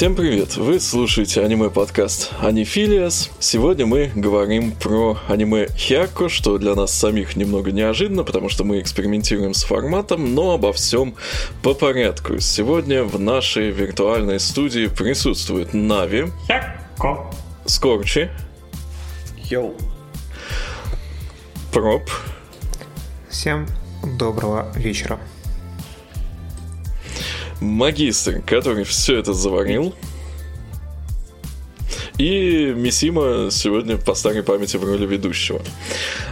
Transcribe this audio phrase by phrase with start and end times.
[0.00, 0.56] Всем привет!
[0.56, 3.30] Вы слушаете аниме-подкаст Анифилиас.
[3.38, 8.80] Сегодня мы говорим про аниме Хяко, что для нас самих немного неожиданно, потому что мы
[8.80, 11.16] экспериментируем с форматом, но обо всем
[11.62, 12.40] по порядку.
[12.40, 16.28] Сегодня в нашей виртуальной студии присутствует Нави.
[16.46, 17.30] Хяко.
[17.66, 18.30] Скорчи.
[19.50, 19.74] Йоу.
[21.74, 22.08] Проб.
[23.28, 23.66] Всем
[24.16, 25.20] доброго вечера
[27.60, 29.94] магистр, который все это заварил.
[32.18, 35.62] И Мисима сегодня по старой памяти в роли ведущего.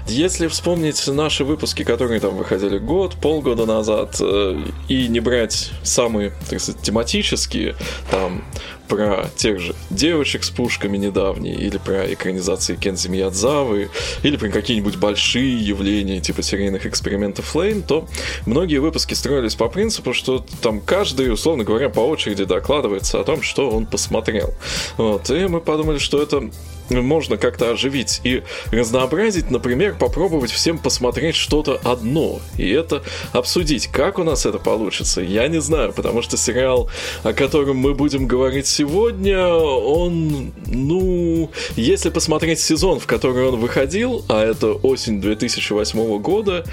[0.09, 4.59] Если вспомнить наши выпуски, которые там выходили год, полгода назад, э,
[4.89, 7.77] и не брать самые, так сказать, тематические,
[8.11, 8.43] там
[8.89, 13.91] про тех же девочек с пушками недавние, или про экранизации Кензи Миядзавы,
[14.23, 18.09] или про какие-нибудь большие явления, типа серийных экспериментов Флейм, то
[18.47, 23.43] многие выпуски строились по принципу, что там каждый, условно говоря, по очереди докладывается о том,
[23.43, 24.55] что он посмотрел.
[24.97, 26.51] Вот, и мы подумали, что это
[26.91, 33.89] можно как-то оживить и разнообразить, например, попробовать всем посмотреть что-то одно, и это обсудить.
[33.89, 36.89] Как у нас это получится, я не знаю, потому что сериал,
[37.23, 44.25] о котором мы будем говорить сегодня, он, ну, если посмотреть сезон, в который он выходил,
[44.29, 46.65] а это осень 2008 года,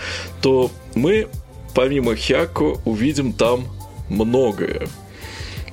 [0.42, 1.28] то мы,
[1.74, 3.68] помимо Хяко, увидим там
[4.10, 4.88] многое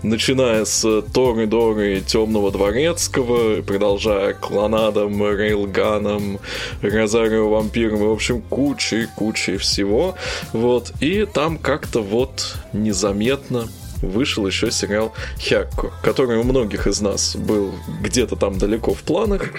[0.02, 6.40] начиная с Торы Доры Темного Дворецкого, продолжая Клонадом, Рейлганом,
[6.82, 10.14] Розарио Вампиром, и, в общем, кучей-кучей всего.
[10.52, 13.68] Вот, и там как-то вот незаметно
[14.02, 19.50] вышел еще сериал Хякко, который у многих из нас был где-то там далеко в планах,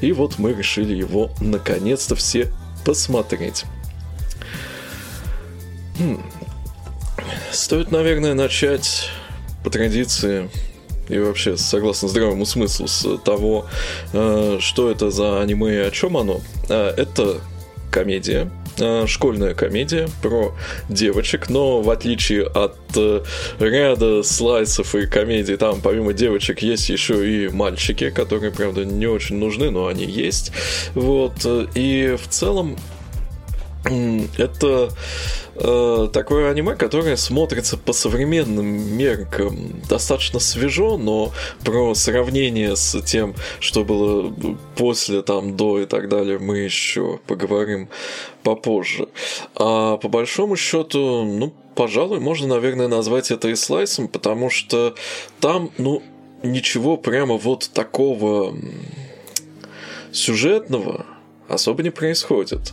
[0.00, 2.52] и вот мы решили его наконец-то все
[2.84, 3.64] посмотреть.
[5.98, 6.20] Хм.
[7.52, 9.10] Стоит, наверное, начать
[9.62, 10.48] по традиции
[11.08, 13.66] и вообще согласно здравому смыслу с того,
[14.12, 16.40] э, что это за аниме и о чем оно.
[16.68, 17.40] Э, это
[17.90, 20.54] комедия, э, школьная комедия про
[20.88, 22.76] девочек, но в отличие от
[23.58, 29.36] ряда слайсов и комедий, там помимо девочек есть еще и мальчики, которые, правда, не очень
[29.36, 30.52] нужны, но они есть.
[30.94, 31.44] Вот.
[31.74, 32.76] И в целом
[33.84, 34.90] это
[35.56, 41.32] э, такое аниме, которое смотрится по современным меркам достаточно свежо, но
[41.64, 44.32] про сравнение с тем, что было
[44.76, 47.88] после, там, до и так далее, мы еще поговорим
[48.42, 49.08] попозже.
[49.56, 54.94] А по большому счету, ну, пожалуй, можно, наверное, назвать это и слайсом, потому что
[55.40, 56.02] там, ну,
[56.42, 58.54] ничего прямо вот такого
[60.12, 61.06] сюжетного
[61.48, 62.72] особо не происходит.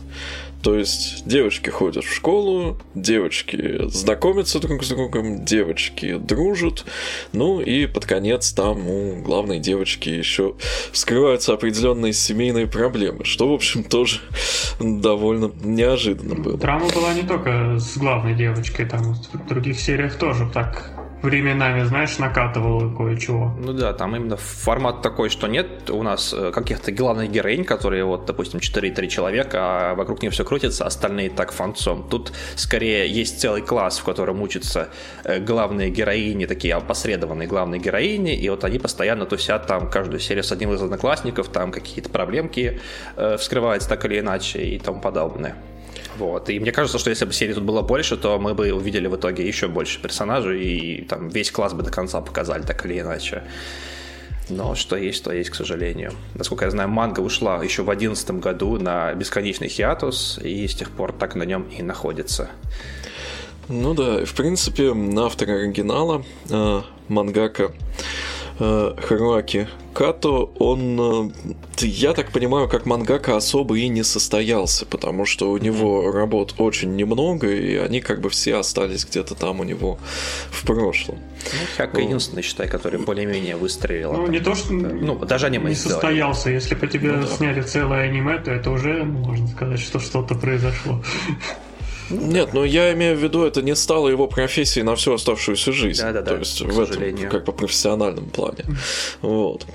[0.62, 6.84] То есть девочки ходят в школу, девочки знакомятся друг с другом, девочки дружат,
[7.32, 10.54] ну и под конец там у главной девочки еще
[10.92, 14.20] вскрываются определенные семейные проблемы, что, в общем, тоже
[14.78, 16.58] довольно неожиданно было.
[16.58, 22.18] Драма была не только с главной девочкой, там в других сериях тоже так временами, знаешь,
[22.18, 23.54] накатывало кое-чего.
[23.58, 28.04] Ну да, там именно формат такой, что нет у нас э, каких-то главных героинь, которые
[28.04, 32.06] вот, допустим, 4-3 человека, а вокруг них все крутится, остальные так фанцом.
[32.08, 34.88] Тут скорее есть целый класс, в котором учатся
[35.24, 40.44] э, главные героини, такие опосредованные главные героини, и вот они постоянно тусят там каждую серию
[40.44, 42.80] с одним из одноклассников, там какие-то проблемки
[43.16, 45.56] э, вскрываются так или иначе и тому подобное.
[46.16, 46.50] Вот.
[46.50, 49.16] И мне кажется, что если бы серии тут было больше, то мы бы увидели в
[49.16, 53.42] итоге еще больше персонажей, и там весь класс бы до конца показали, так или иначе.
[54.50, 56.12] Но что есть, то есть, к сожалению.
[56.34, 60.90] Насколько я знаю, манга ушла еще в 2011 году на бесконечный хиатус, и с тех
[60.90, 62.50] пор так на нем и находится.
[63.68, 67.70] Ну да, в принципе, автор оригинала, э, мангака,
[68.60, 75.50] Харуаки Като, он, э, я так понимаю, как мангака особо и не состоялся, потому что
[75.50, 79.98] у него работ очень немного, и они как бы все остались где-то там у него
[80.50, 81.18] в прошлом.
[81.44, 84.12] Ну, Хяка ну, единственный, считай, который более-менее выстрелил.
[84.12, 86.50] Ну, не то, что ну, даже аниме не состоялся.
[86.50, 87.26] Если по тебе ну, да.
[87.26, 91.02] сняли целое аниме, то это уже, можно сказать, что что-то произошло.
[92.10, 96.02] Нет, но я имею в виду, это не стало его профессией на всю оставшуюся жизнь.
[96.02, 96.32] Да, да, да.
[96.32, 98.64] То есть в этом, как по профессиональном плане.
[99.22, 99.66] Вот.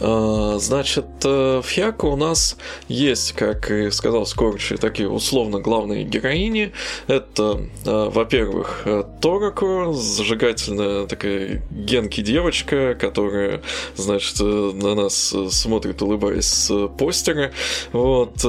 [0.00, 2.56] А, значит, э, в Хьяко у нас
[2.88, 6.72] есть, как и сказал Скорчи, такие условно главные героини.
[7.06, 13.62] Это, э, во-первых, э, Торако, зажигательная такая генки девочка, которая,
[13.96, 17.52] значит, на нас смотрит, улыбаясь с постера.
[17.92, 18.44] Вот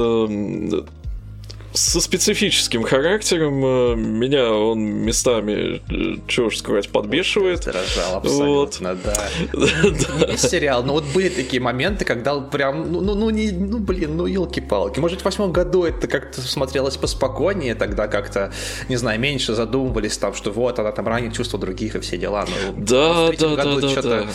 [1.74, 3.64] со специфическим характером.
[3.64, 7.66] Э, меня он местами, э, чего ж сказать, подбешивает.
[7.66, 8.98] Раздражал абсолютно, вот.
[9.02, 10.26] да.
[10.28, 14.16] Весь сериал, но вот были такие моменты, когда прям, ну, ну, ну, не, ну блин,
[14.16, 15.00] ну, елки-палки.
[15.00, 18.52] Может, в восьмом году это как-то смотрелось поспокойнее, тогда как-то,
[18.88, 22.46] не знаю, меньше задумывались там, что вот она там ранит чувства других и все дела.
[22.46, 24.26] Но да, да, да, да, да.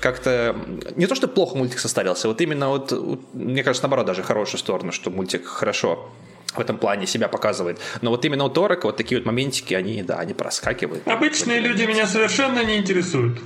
[0.00, 0.56] Как-то
[0.96, 2.92] не то, что плохо мультик составился, вот именно вот,
[3.34, 6.08] мне кажется, наоборот, даже хорошую сторону, что мультик хорошо
[6.54, 7.78] в этом плане себя показывает.
[8.00, 11.06] Но вот именно у Торок вот такие вот моментики, они, да, они проскакивают.
[11.06, 13.38] Обычные люди меня совершенно не интересуют.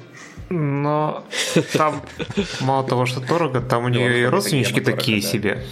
[0.50, 1.24] Но
[1.72, 2.02] там
[2.60, 5.64] мало того, что дорого, там у нее и родственнички такие себе.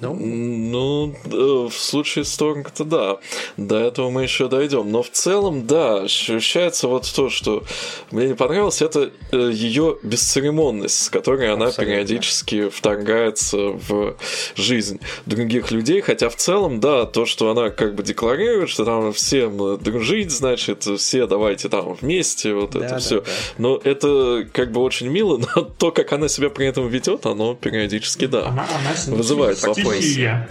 [0.00, 3.18] Ну, ну в случае Стронга-то да.
[3.56, 4.90] До этого мы еще дойдем.
[4.90, 7.64] Но в целом, да, ощущается вот то, что
[8.10, 11.94] мне не понравилось, это э, ее бесцеремонность, с которой она Абсолютно.
[11.94, 14.16] периодически вторгается в
[14.54, 16.00] жизнь других людей.
[16.00, 20.84] Хотя в целом, да, то, что она как бы декларирует, что там всем дружить, значит,
[20.84, 23.20] все давайте там вместе, вот да, это да, все.
[23.20, 23.26] Да.
[23.58, 27.54] Но это как бы очень мило, но то, как она себя при этом ведет, оно
[27.54, 30.46] периодически, да, она, она вызывает вопрос поясе.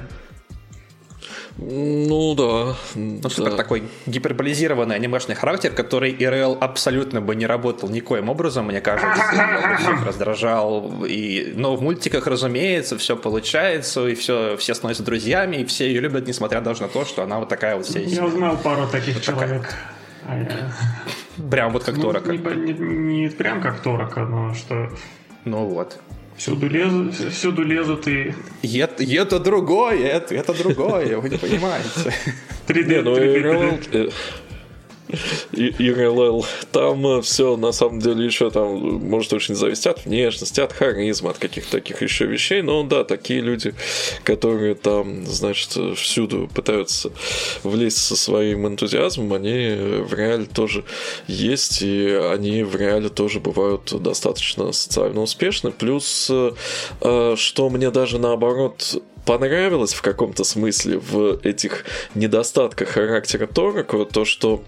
[1.57, 2.75] Ну да.
[2.95, 3.29] Ну, да.
[3.29, 9.23] супер такой гиперболизированный анимешный характер, который ИРЛ абсолютно бы не работал никоим образом, мне кажется.
[9.79, 11.05] Всех раздражал.
[11.05, 11.53] И...
[11.55, 16.27] Но в мультиках, разумеется, все получается, и все, все становятся друзьями, и все ее любят,
[16.27, 19.23] несмотря даже на то, что она вот такая вот вся Я узнал пару таких вот
[19.23, 19.73] человек.
[20.23, 20.73] Такая.
[21.49, 22.31] Прям вот как ну, Торака.
[22.31, 24.89] Не, не, не прям как Торака, но что...
[25.45, 25.99] Ну вот.
[26.37, 28.33] Всюду лезут, всюду лезут и...
[28.61, 32.13] Это, это другое, это, это другое, вы не понимаете.
[32.67, 34.11] 3D, 3D, и
[35.51, 36.45] ИРЛЛ.
[36.71, 41.31] Там э, все на самом деле еще там может очень зависеть от внешности, от харизма,
[41.31, 42.61] от каких-то таких еще вещей.
[42.61, 43.73] Но да, такие люди,
[44.23, 47.11] которые там, значит, всюду пытаются
[47.63, 50.83] влезть со своим энтузиазмом, они в реале тоже
[51.27, 55.71] есть, и они в реале тоже бывают достаточно социально успешны.
[55.71, 64.05] Плюс, э, что мне даже наоборот понравилось в каком-то смысле в этих недостатках характера Торакова,
[64.05, 64.63] то, что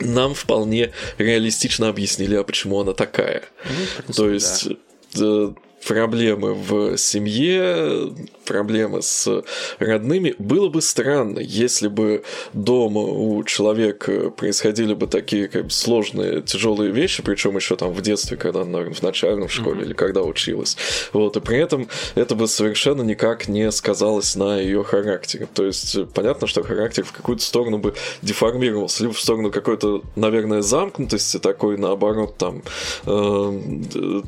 [0.00, 3.42] нам вполне реалистично объяснили, а почему она такая.
[3.64, 3.70] Ну,
[4.04, 4.68] принципе, То есть
[5.14, 5.52] да э,
[5.86, 8.12] проблемы в семье,
[8.44, 9.42] проблемы с
[9.78, 10.34] родными.
[10.38, 16.90] Было бы странно, если бы дома у человека происходили бы такие как бы, сложные, тяжелые
[16.90, 19.84] вещи, причем еще там в детстве, когда, наверное, в начальном школе mm-hmm.
[19.84, 20.76] или когда училась.
[21.12, 25.48] Вот, и при этом это бы совершенно никак не сказалось на ее характере.
[25.52, 30.62] То есть понятно, что характер в какую-то сторону бы деформировался, либо в сторону какой-то, наверное,
[30.62, 32.62] замкнутости, такой, наоборот, там,
[33.06, 34.22] э,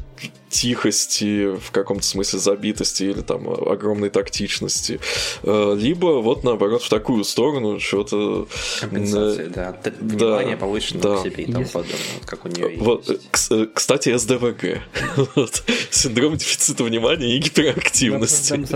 [0.51, 5.01] тихости, в каком-то смысле забитости или там огромной тактичности,
[5.43, 8.49] э, либо вот наоборот в такую сторону что-то...
[8.81, 9.81] Компенсации, да.
[10.01, 11.17] Внимание да, повышено да.
[11.17, 13.49] к себе и тому подобное, вот как у нее вот, есть.
[13.51, 14.81] Э, кстати, СДВГ.
[15.37, 15.63] вот.
[15.91, 18.51] Синдром дефицита внимания и гиперактивности.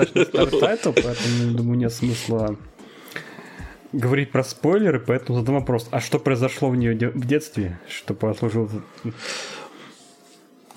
[0.61, 2.56] Тайтл, поэтому, думаю, нет смысла
[3.94, 5.88] говорить про спойлеры, поэтому задам вопрос.
[5.91, 8.69] А что произошло в нее в детстве, что послужило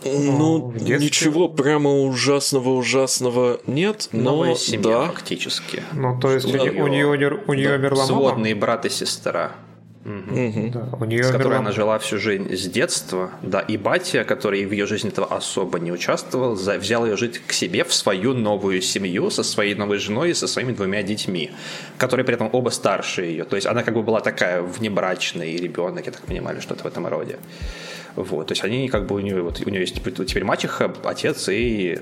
[0.05, 0.97] ну, детстве...
[0.97, 5.07] ничего прямо ужасного-ужасного нет, но Новая семья, да.
[5.07, 5.83] фактически.
[5.93, 7.75] Ну, то есть у, нее, у нее, у нее да.
[7.75, 8.61] умерла Сводные мама?
[8.61, 9.53] брат и сестра.
[10.05, 10.71] Угу.
[10.71, 11.59] Да, у нее с которой умерла...
[11.59, 15.79] она жила всю жизнь с детства, да, и батя, который в ее жизни этого особо
[15.79, 20.29] не участвовал, взял ее жить к себе в свою новую семью со своей новой женой
[20.29, 21.51] и со своими двумя детьми,
[21.97, 23.43] которые при этом оба старше ее.
[23.43, 27.05] То есть она как бы была такая внебрачный ребенок, я так понимаю, что-то в этом
[27.07, 27.37] роде.
[28.17, 31.47] Вот, то есть они как бы у нее, вот, у нее есть теперь мачеха, отец
[31.49, 31.99] и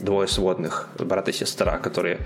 [0.00, 2.18] двое сводных, брат и сестра, которые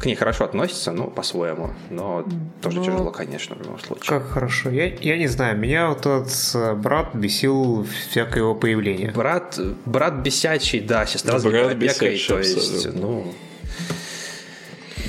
[0.00, 2.24] к ней хорошо относятся, ну, по-своему, но
[2.62, 4.06] тоже ну, тяжело, конечно, в любом случае.
[4.06, 4.70] Как хорошо.
[4.70, 9.10] Я, я не знаю, меня вот этот э, брат бесил всякое его появление.
[9.10, 13.34] Брат, брат бесячий, да, сестра с библиотекой, то есть, ну,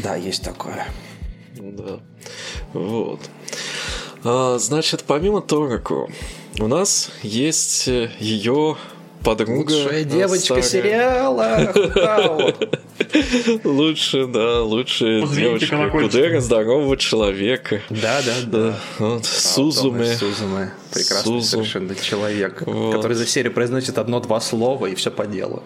[0.03, 0.88] да, есть такое.
[1.55, 2.00] Да,
[2.74, 3.22] вот.
[4.24, 6.10] А, значит, помимо Тораку,
[6.59, 8.77] у нас есть э, ее
[9.27, 9.72] подруга.
[9.74, 10.63] Лучшая девочка старая.
[10.63, 11.74] сериала.
[13.63, 17.81] Лучше, да, лучшая девочка Кудера здорового человека.
[17.89, 18.79] Да, да, да.
[19.00, 20.15] Вот, Сузуме.
[20.15, 20.72] Сузуме.
[20.93, 25.62] Прекрасный совершенно человек, который за серию произносит одно-два слова и все по делу.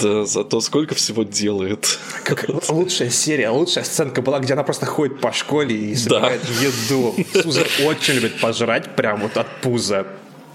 [0.00, 1.98] Да, зато сколько всего делает.
[2.24, 7.14] Как лучшая серия, лучшая сценка была, где она просто ходит по школе и собирает еду.
[7.42, 10.06] Суза очень любит пожрать прям вот от пуза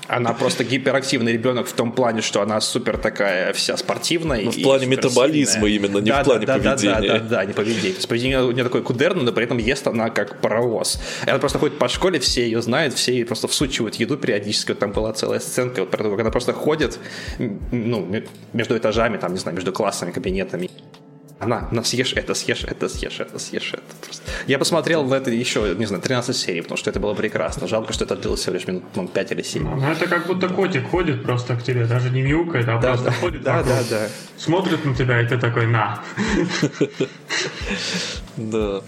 [0.07, 4.41] Она просто гиперактивный ребенок в том плане, что она супер такая вся спортивная.
[4.41, 6.93] Ну, в плане метаболизма именно, не да, в плане да, поведения.
[6.93, 7.91] Да, да, да, да, не поведение.
[7.91, 10.99] То есть поведение у нее такое кудерное, но при этом ест она как паровоз.
[11.25, 14.71] Она просто ходит по школе, все ее знают, все ей просто всучивают еду периодически.
[14.71, 16.99] Вот там была целая сценка, вот про то, как она просто ходит
[17.71, 18.07] ну,
[18.51, 20.69] между этажами, там, не знаю, между классами, кабинетами
[21.43, 23.83] она, на съешь это, съешь это, съешь это, съешь это.
[24.01, 24.23] Просто.
[24.47, 27.67] Я посмотрел в это еще, не знаю, 13 серий, потому что это было прекрасно.
[27.67, 29.63] Жалко, что это длилось всего лишь минут ну, 5 или 7.
[29.63, 33.05] Ну, это как будто котик ходит просто к тебе, даже не мяукает, а да, просто
[33.05, 34.07] да, ходит да, вокруг, да, да.
[34.37, 36.01] смотрит на тебя, и ты такой, на.
[38.35, 38.81] Да.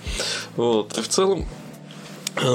[0.56, 0.98] Вот.
[0.98, 1.46] И в целом,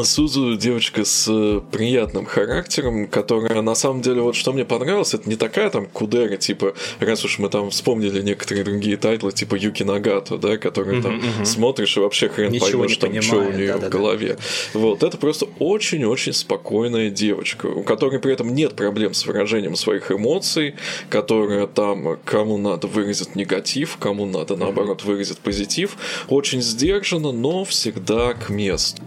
[0.05, 5.29] Сузу девочка с э, приятным характером, которая на самом деле, вот что мне понравилось, это
[5.29, 9.83] не такая там кудере, типа, раз уж мы там вспомнили некоторые другие тайтлы, типа Юки
[9.83, 13.77] Нагато, да, которые там смотришь и вообще хрен Ничего поймешь, там, понимает, что у нее
[13.77, 14.37] в голове.
[14.75, 20.13] Вот, это просто очень-очень спокойная девочка, у которой при этом нет проблем с выражением своих
[20.13, 20.75] эмоций,
[21.09, 25.97] которая там кому надо выразит негатив, кому надо наоборот выразит позитив,
[26.29, 29.03] очень сдержанно, но всегда к месту.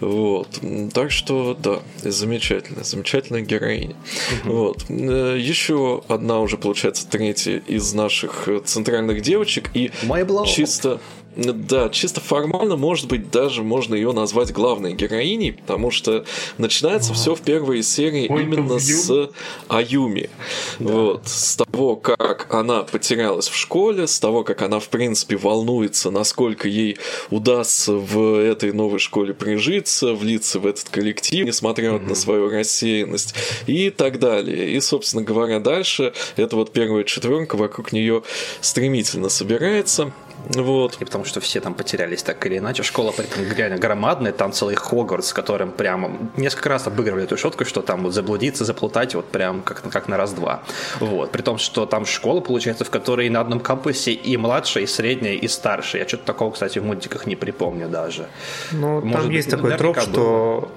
[0.00, 0.60] Вот.
[0.92, 2.84] Так что, да, замечательно.
[2.84, 3.96] Замечательная героиня.
[4.44, 4.84] Вот.
[4.88, 9.70] Э, Еще одна уже, получается, третья из наших э, центральных девочек.
[9.74, 10.46] И Майблоу.
[10.46, 11.00] чисто...
[11.36, 16.24] Да, чисто формально, может быть, даже можно ее назвать главной героиней, потому что
[16.56, 19.30] начинается все в первой серии Point именно с
[19.68, 20.30] Аюми.
[20.78, 26.10] Вот, с того, как она потерялась в школе, с того, как она, в принципе, волнуется,
[26.10, 26.96] насколько ей
[27.30, 33.34] удастся в этой новой школе прижиться, влиться в этот коллектив, несмотря вот на свою рассеянность
[33.66, 34.70] и так далее.
[34.70, 38.22] И, собственно говоря, дальше это вот первая четверка вокруг нее
[38.62, 40.12] стремительно собирается.
[40.48, 40.96] Вот.
[41.00, 42.82] И потому что все там потерялись так или иначе.
[42.82, 47.64] Школа при этом реально громадная, там целый Хогвартс, которым прямо несколько раз обыгрывали эту шутку,
[47.64, 50.62] что там вот заблудиться, заплутать вот прям как, как на раз-два.
[51.00, 51.32] Вот.
[51.32, 55.34] При том, что там школа, получается, в которой на одном кампусе и младшая, и средняя,
[55.34, 56.02] и старшая.
[56.02, 58.28] Я что-то такого, кстати, в мультиках не припомню даже.
[58.72, 60.70] Ну, там Может, есть такой троп, что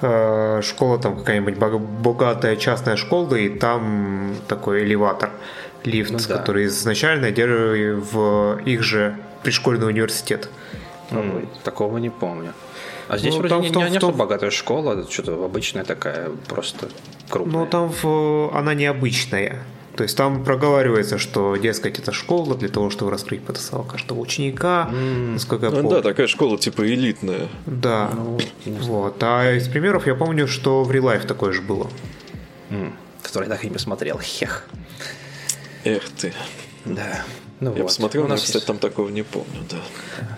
[0.00, 5.30] э, школа там какая-нибудь бога- богатая частная школа, и там такой элеватор,
[5.84, 6.38] лифт, Ну да.
[6.38, 10.48] который изначально держит в их же пришкольный университет.
[11.10, 12.52] М, Такого не помню.
[13.08, 15.84] А здесь Ну, вроде там не, в том- не, не том- богатая школа, что-то обычная
[15.84, 16.88] такая, просто
[17.28, 17.60] крупная.
[17.60, 19.58] Но там в- она необычная.
[19.94, 24.90] То есть там проговаривается, что, дескать, это школа для того, чтобы раскрыть потенциал каждого ученика,
[25.32, 25.90] насколько я Ну, помню.
[25.96, 27.46] да, такая школа типа элитная.
[27.66, 28.10] Да.
[28.12, 28.38] Ну,
[28.80, 29.22] вот.
[29.22, 31.86] А из примеров я помню, что в Life такое же было.
[32.70, 34.18] М, который я так и не посмотрел.
[34.18, 34.64] Хех.
[35.84, 36.32] Эх ты.
[36.84, 37.22] Да.
[37.60, 37.86] Ну Я вот.
[37.86, 39.76] посмотрел, У но, нас кстати, есть- там такого не помню, да.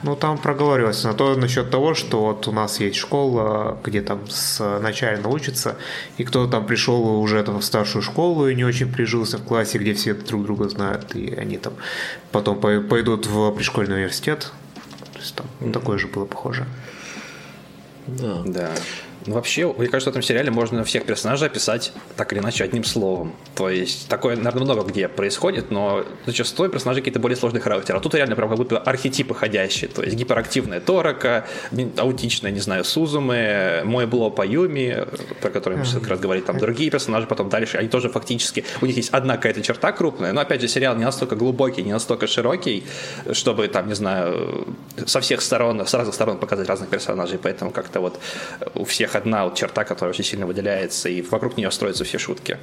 [0.03, 4.29] Ну, там проговаривалось на то насчет того, что вот у нас есть школа, где там
[4.29, 5.77] с начально учатся,
[6.19, 9.79] и кто-то там пришел уже там в старшую школу и не очень прижился в классе,
[9.79, 11.73] где все друг друга знают, и они там
[12.33, 14.53] потом пой- пойдут в пришкольный университет.
[15.15, 16.67] То есть там такое же было похоже.
[18.07, 18.43] Да.
[18.45, 18.71] Да.
[19.27, 22.85] Ну, вообще, мне кажется, в этом сериале можно всех персонажей описать так или иначе одним
[22.85, 23.35] словом.
[23.57, 27.97] То есть, такое, наверное, много где происходит, но зачастую персонажи какие-то более сложный характер.
[27.97, 29.91] А тут реально прям как будто архетипы ходящие.
[29.91, 31.47] То есть, гиперактивная Торака,
[31.97, 35.07] аутичная, не знаю, Сузуме, мой Бло Паюми,
[35.41, 38.65] про который мы сейчас как раз говорили, там другие персонажи потом дальше, они тоже фактически,
[38.81, 41.93] у них есть одна какая-то черта крупная, но, опять же, сериал не настолько глубокий, не
[41.93, 42.85] настолько широкий,
[43.33, 44.69] чтобы, там, не знаю,
[45.07, 48.21] со всех сторон, с разных сторон показать разных персонажей, поэтому как-то вот
[48.75, 52.59] у всех одна вот черта, которая очень сильно выделяется, и вокруг нее строятся все шутки.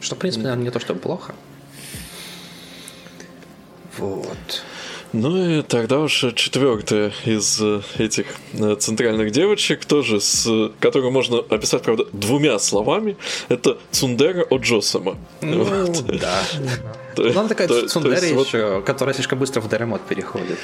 [0.00, 1.34] Что, в принципе, наверное, не то, что плохо.
[3.98, 4.62] Вот.
[5.12, 11.38] Ну и тогда уж четвертая из э, этих э, центральных девочек, тоже с, которую можно
[11.38, 13.16] описать, правда, двумя словами,
[13.48, 15.16] это Цундера Оджосама.
[15.40, 16.04] Ну, Вот.
[16.18, 16.42] да.
[17.14, 20.58] То- Ну, такая то- то Цундера вот еще, которая слишком быстро в Деремот переходит.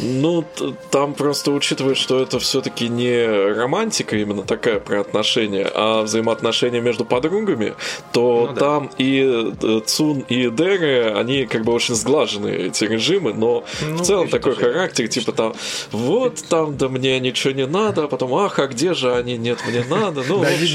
[0.00, 0.44] Ну,
[0.90, 7.04] там просто учитывая, что это все-таки не романтика именно такая про отношения, а взаимоотношения между
[7.04, 7.74] подругами,
[8.12, 8.60] то Ну да.
[8.60, 13.96] там и э, Цун, и Дерри, они как бы очень сглаженные, эти режимы, но Ну,
[13.98, 15.54] в целом еще такой характер, типа там,
[15.92, 19.58] вот там, да мне ничего не надо, а потом, ах, а где же они, нет,
[19.68, 20.66] мне надо, ну, Да, в не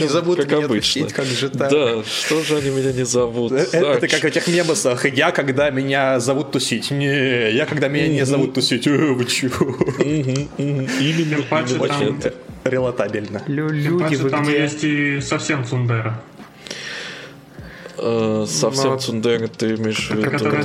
[0.45, 1.01] как обычно.
[1.03, 1.69] тусить, как же так?
[1.71, 3.51] Да, что же они меня не зовут?
[3.51, 5.05] Э, Это, А, это как в этих мемосах.
[5.15, 6.91] Я, когда меня зовут тусить.
[6.91, 8.87] Не, я, когда меня не зовут тусить.
[8.87, 9.75] Э, вы чего?
[9.99, 10.89] Именно.
[12.63, 13.41] Релатабельно.
[13.47, 16.21] Люди, там есть и совсем Цундера.
[17.97, 20.31] Э, Совсем Ну, Цундера ты имеешь в виду?
[20.31, 20.61] Который.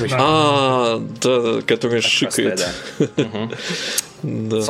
[0.00, 0.16] Да.
[0.18, 2.66] А, да, который шикает.
[2.98, 3.48] Простая,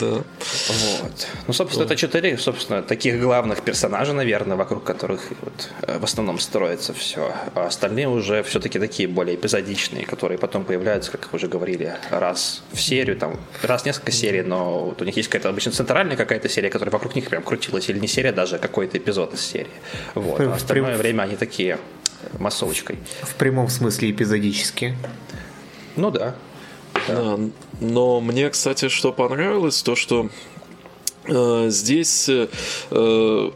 [0.00, 0.06] да.
[0.06, 1.28] Вот.
[1.46, 6.38] Ну, собственно, это четыре, собственно, таких главных персонажа, наверное, вокруг которых вот, э, в основном
[6.38, 7.32] строится все.
[7.54, 12.80] А остальные уже все-таки такие более эпизодичные, которые потом появляются, как уже говорили, раз в
[12.80, 16.48] серию, там, раз в несколько серий, но вот у них есть какая-то обычно центральная какая-то
[16.48, 19.66] серия, которая вокруг них прям крутилась, или не серия даже, а какой-то эпизод из серии.
[20.14, 20.40] Вот.
[20.40, 21.78] А остальное время они такие
[22.38, 22.98] массовочкой.
[23.22, 24.96] В прямом смысле эпизодически.
[25.96, 26.34] Ну да.
[27.08, 27.38] Да.
[27.80, 30.28] Но мне, кстати, что понравилось, то что
[31.26, 33.50] э, здесь э,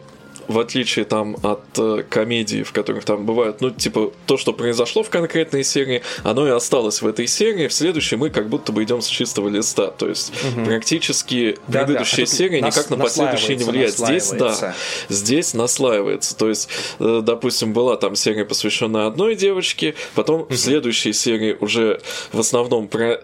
[0.49, 5.03] в отличие там от э, комедий, в которых там бывают, ну, типа, то, что произошло
[5.03, 8.83] в конкретной серии, оно и осталось в этой серии, в следующей мы как будто бы
[8.83, 10.65] идем с чистого листа, то есть угу.
[10.65, 12.33] практически да, предыдущая да.
[12.33, 13.97] серия нас, никак на последующие не влияет.
[13.99, 14.75] Здесь, да,
[15.09, 20.55] здесь наслаивается, то есть, э, допустим, была там серия, посвященная одной девочке, потом угу.
[20.55, 22.01] в следующей серии уже
[22.33, 23.21] в основном про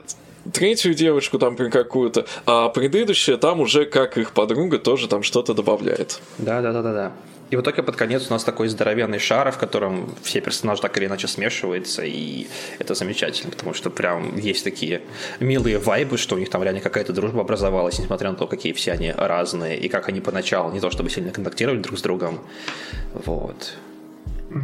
[0.53, 6.21] третью девочку там какую-то, а предыдущая там уже как их подруга тоже там что-то добавляет.
[6.39, 7.13] Да, да, да, да, да.
[7.51, 10.97] И вот только под конец у нас такой здоровенный шар, в котором все персонажи так
[10.97, 12.47] или иначе смешиваются, и
[12.79, 15.03] это замечательно, потому что прям есть такие
[15.41, 18.93] милые вайбы, что у них там реально какая-то дружба образовалась, несмотря на то, какие все
[18.93, 22.41] они разные, и как они поначалу не то чтобы сильно контактировали друг с другом.
[23.13, 23.75] Вот.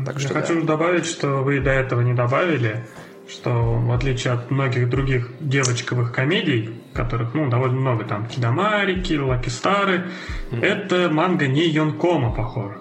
[0.07, 0.69] Так Я что, хочу да.
[0.69, 2.85] добавить, что вы до этого не добавили,
[3.31, 9.49] что в отличие от многих других девочковых комедий, которых ну, довольно много, там Кидамарики, Лаки
[9.49, 10.11] Стары,
[10.51, 10.65] mm-hmm.
[10.65, 12.75] это манга не Йонкома похож.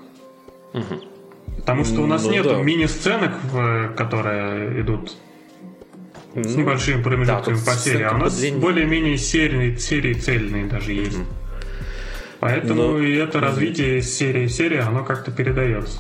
[0.73, 1.03] Mm-hmm.
[1.57, 2.55] Потому что у нас ну, нет да.
[2.61, 3.33] мини-сценок,
[3.95, 5.11] которые идут
[6.33, 10.93] с ну, небольшими промежутками да, по серии, а у нас более-менее серии, серии цельные даже
[10.93, 11.17] есть.
[11.17, 11.39] Mm-hmm.
[12.39, 12.99] Поэтому Но...
[12.99, 15.99] и это развитие серии серии, оно как-то передается.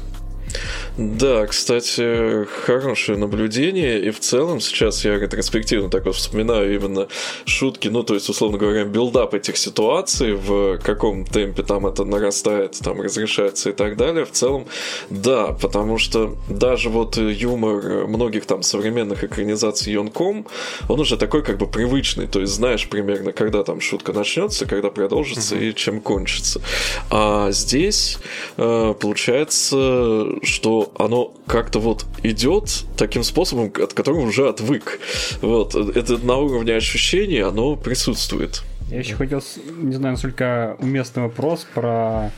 [0.99, 4.01] Да, кстати, хорошее наблюдение.
[4.01, 7.07] И в целом сейчас я ретроспективно так вот вспоминаю именно
[7.45, 12.77] шутки, ну, то есть, условно говоря, buildup этих ситуаций, в каком темпе там это нарастает,
[12.83, 14.25] там разрешается и так далее.
[14.25, 14.65] В целом,
[15.09, 20.47] да, потому что даже вот юмор многих там современных экранизаций ёнком,
[20.89, 24.89] он уже такой как бы привычный, то есть знаешь примерно, когда там шутка начнется, когда
[24.89, 25.69] продолжится uh-huh.
[25.69, 26.61] и чем кончится.
[27.09, 28.17] А здесь
[28.57, 34.99] э, получается, что оно как-то вот идет таким способом, от которого уже отвык.
[35.41, 38.63] Вот, это на уровне ощущений оно присутствует.
[38.89, 39.41] Я еще хотел,
[39.77, 42.31] не знаю, насколько уместный вопрос про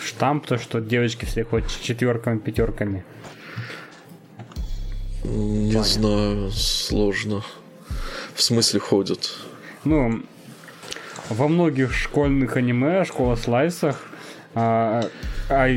[0.00, 3.04] штамп, то, что девочки все ходят четверками, пятерками.
[5.24, 5.84] Не Понятно.
[5.84, 7.42] знаю, сложно.
[8.34, 9.34] В смысле ходят?
[9.84, 10.22] Ну,
[11.28, 14.07] во многих школьных аниме, школа слайсах,
[14.58, 15.04] а,
[15.48, 15.68] а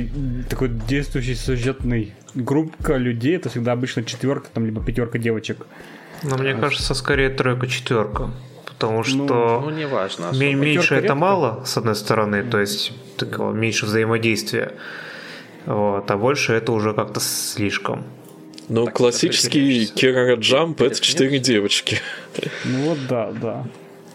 [0.50, 5.68] такой действующий сюжетный группа людей, это всегда обычно четверка, там, либо пятерка девочек.
[6.24, 8.32] Но мне кажется, скорее тройка-четверка.
[8.66, 11.16] Потому ну, что ну, не важно, меньше это редко.
[11.16, 14.72] мало, с одной стороны, то есть такого меньше взаимодействия.
[15.68, 18.04] Вот, а больше это уже как-то слишком.
[18.70, 22.00] Ну, классический Керара Джамп это четыре девочки.
[22.66, 23.66] Ну вот да, да.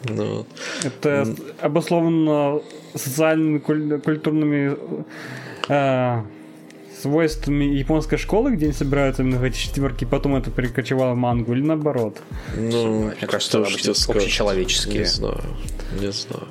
[0.04, 0.46] Ну.
[0.85, 1.26] Это
[1.61, 2.62] обусловлено
[2.94, 4.76] социальными, культурными
[5.68, 6.22] э,
[7.00, 11.16] свойствами японской школы, где они собираются именно в эти четверки, и потом это перекочевало в
[11.16, 12.18] мангу, или наоборот?
[12.56, 15.00] Ну, мне кажется, это общечеловеческие.
[15.00, 15.42] Не знаю,
[16.00, 16.48] не знаю.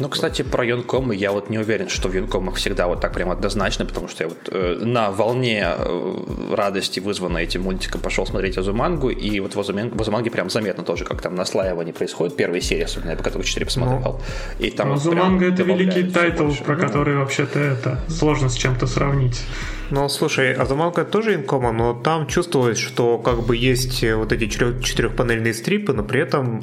[0.00, 3.30] Ну, кстати, про Юнком я вот не уверен, что в Юнкомах всегда вот так прям
[3.30, 8.56] однозначно, потому что я вот э, на волне э, радости, вызванной этим мультиком, пошел смотреть
[8.56, 12.62] Азумангу, и вот в, Азуманге, в Азуманге прям заметно тоже, как там наслаивание происходит, первая
[12.62, 14.00] серия, особенно, я по которой 4 посмотрел.
[14.00, 14.20] Ну,
[14.58, 16.64] и там Азуманга это великий тайтл, больше.
[16.64, 19.42] про ну, который вообще-то это сложно с чем-то сравнить.
[19.90, 25.52] Ну, слушай, Азуманга тоже ёнкома, но там чувствуешь, что как бы есть вот эти четырехпанельные
[25.52, 26.62] стрипы, но при этом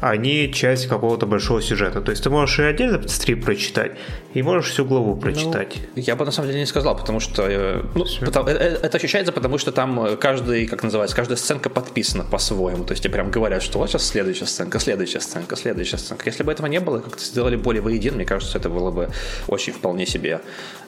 [0.00, 2.00] они часть какого-то большого сюжета.
[2.00, 3.92] То есть ты можешь и отдельно стрип прочитать,
[4.34, 5.76] и можешь всю главу прочитать.
[5.96, 8.78] Ну, я бы на самом деле не сказал, потому что э, ну, потому, это, э,
[8.82, 12.84] это ощущается, потому что там каждый, как называется, каждая сценка подписана по-своему.
[12.84, 16.24] То есть тебе прям говорят, что вот сейчас следующая сценка, следующая сценка, следующая сценка.
[16.26, 19.10] Если бы этого не было, как-то сделали более воедино, мне кажется, это было бы
[19.48, 20.40] очень вполне себе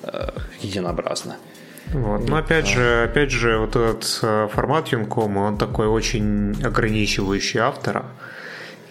[0.05, 0.29] э,
[0.63, 1.37] единообразно.
[1.93, 2.29] Вот.
[2.29, 8.07] Но опять же, опять же, вот этот э, формат Юнкома, он такой очень ограничивающий автора.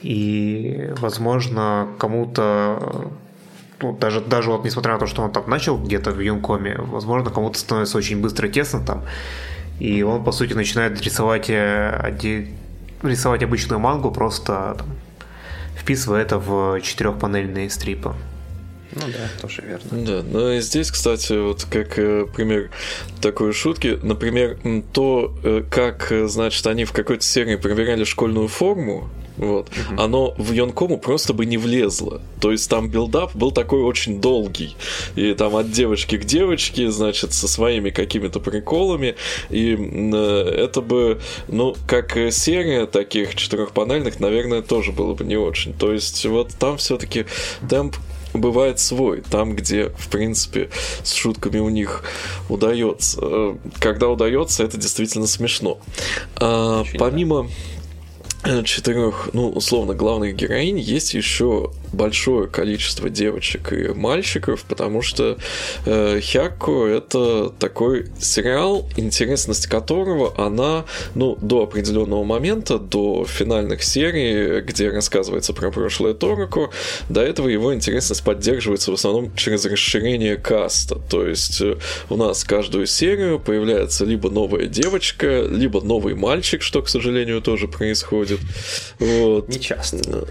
[0.02, 3.12] И, возможно, кому-то
[3.82, 7.30] ну, даже, даже вот несмотря на то, что он там начал где-то в Юнкоме, возможно,
[7.30, 9.04] кому-то становится очень быстро тесно там,
[9.80, 12.16] и он, по сути, начинает рисовать, э,
[13.02, 14.88] рисовать обычную мангу, просто там,
[15.76, 18.14] вписывая это в четырехпанельные стрипы.
[18.94, 20.06] Ну да, тоже верно.
[20.06, 22.72] Да, но здесь, кстати, вот как э, пример
[23.22, 24.58] такой шутки, например,
[24.92, 30.02] то, э, как, э, значит, они в какой-то серии проверяли школьную форму, вот, угу.
[30.02, 32.22] оно в ёнкому просто бы не влезло.
[32.42, 34.76] То есть там buildup был такой очень долгий.
[35.16, 39.16] И там от девочки к девочке, значит, со своими какими-то приколами.
[39.50, 45.74] И это бы, ну, как серия таких четырехпанельных, наверное, тоже было бы не очень.
[45.74, 47.26] То есть вот там все-таки
[47.70, 47.96] темп
[48.34, 50.70] бывает свой, там, где, в принципе,
[51.04, 52.04] с шутками у них
[52.50, 53.58] удается.
[53.80, 55.80] Когда удается, это действительно смешно.
[56.36, 57.50] А, помимо
[58.64, 65.38] четырех, ну, условно, главных героинь, есть еще большое количество девочек и мальчиков, потому что
[65.86, 74.62] э, Хякко это такой сериал, интересность которого она, ну, до определенного момента, до финальных серий,
[74.62, 76.70] где рассказывается про прошлое Тороко,
[77.10, 80.96] до этого его интересность поддерживается в основном через расширение каста.
[81.10, 81.78] То есть э,
[82.10, 87.68] у нас каждую серию появляется либо новая девочка, либо новый мальчик, что, к сожалению, тоже
[87.68, 88.40] происходит.
[89.00, 89.50] Вот.
[89.50, 90.28] Не часто.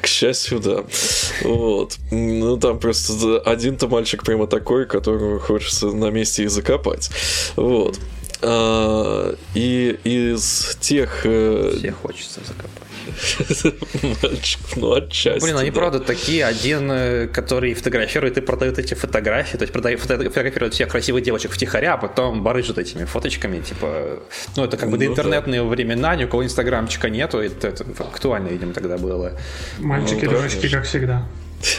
[0.00, 0.84] К счастью, да.
[1.42, 1.98] Вот.
[2.10, 7.10] Ну, там просто один-то мальчик прямо такой, которого хочется на месте и закопать.
[7.56, 7.98] Вот.
[8.42, 11.20] А, и из тех...
[11.24, 12.84] Э, Всех хочется закопать.
[14.22, 15.44] Мальчик, ну отчасти.
[15.44, 15.78] Блин, они да.
[15.78, 16.44] правда такие.
[16.44, 21.52] Один, э, который фотографирует и продает эти фотографии, то есть продает, фотографирует всех красивых девочек
[21.52, 24.20] втихаря, а потом барыжит этими фоточками, типа,
[24.56, 25.68] ну это как бы ну, интернетные да.
[25.68, 29.32] времена, ни у кого инстаграмчика нету, это, это актуально, видимо, тогда было.
[29.78, 31.26] Мальчики, ну, девочки, как всегда.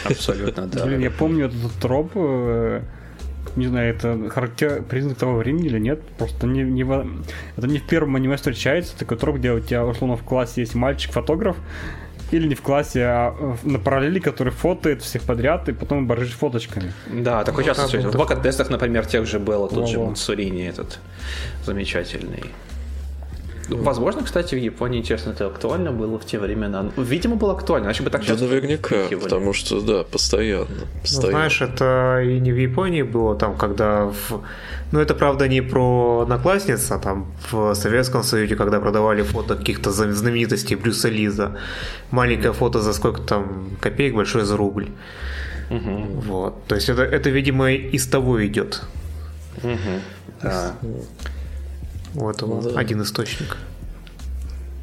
[0.04, 0.84] Абсолютно, да.
[0.84, 2.82] Блин, я помню этот троп, э,
[3.56, 7.06] не знаю, это характер, признак того времени или нет, просто не, не в,
[7.56, 10.74] это не в первом аниме встречается, такой троп, где у тебя, условно, в классе есть
[10.74, 11.56] мальчик-фотограф,
[12.30, 16.92] или не в классе, а на параллели, который фотоет всех подряд и потом барыжит фоточками.
[17.06, 18.18] Да, такой ну, часто встречается.
[18.18, 20.98] В Акадестах, например, тех же было, тот же Мансурини этот
[21.64, 22.44] замечательный.
[23.68, 26.90] Возможно, кстати, в Японии, честно, это актуально было в те времена.
[26.96, 28.44] Видимо, было актуально, иначе бы так часто...
[28.44, 30.66] Да, наверняка, потому что, да, постоянно.
[31.02, 31.32] постоянно.
[31.32, 34.42] Ну, знаешь, это и не в Японии было, там, когда в...
[34.92, 39.90] Ну, это, правда, не про одноклассниц, а там в Советском Союзе, когда продавали фото каких-то
[39.90, 41.56] знаменитостей Брюса Лиза.
[42.10, 44.86] Маленькое фото за сколько там копеек, большое за рубль.
[45.70, 46.22] Угу.
[46.26, 46.64] Вот.
[46.66, 48.82] То есть это, это, видимо, из того идет.
[49.62, 50.00] Угу.
[50.42, 50.74] Да.
[52.16, 52.80] Вот он, да.
[52.80, 53.58] один источник.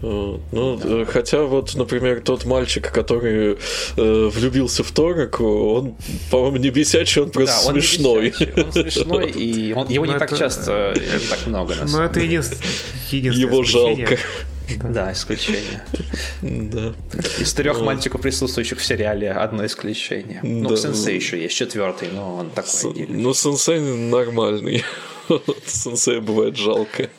[0.04, 1.06] Ну, да.
[1.06, 3.58] хотя вот, например, тот мальчик, который
[3.96, 5.96] э, влюбился в Тораку, он,
[6.30, 8.34] по-моему, не бесячий, он просто да, он смешной.
[8.58, 10.28] Он смешной, и он, его Но не это...
[10.28, 11.76] так часто, не так много.
[11.88, 12.62] Но это единственное
[13.12, 14.18] Его жалко.
[14.82, 14.90] Да.
[14.90, 15.84] да, исключение.
[16.42, 16.94] Да.
[17.40, 17.86] Из трех вот.
[17.86, 20.42] мальчиков, присутствующих в сериале, одно исключение.
[20.44, 20.76] Ну, да.
[20.76, 22.70] сенсей еще есть, четвертый, но он такой.
[22.70, 22.84] С...
[22.84, 24.84] Ну, сенсей нормальный.
[25.66, 27.10] Сенсей бывает жалко.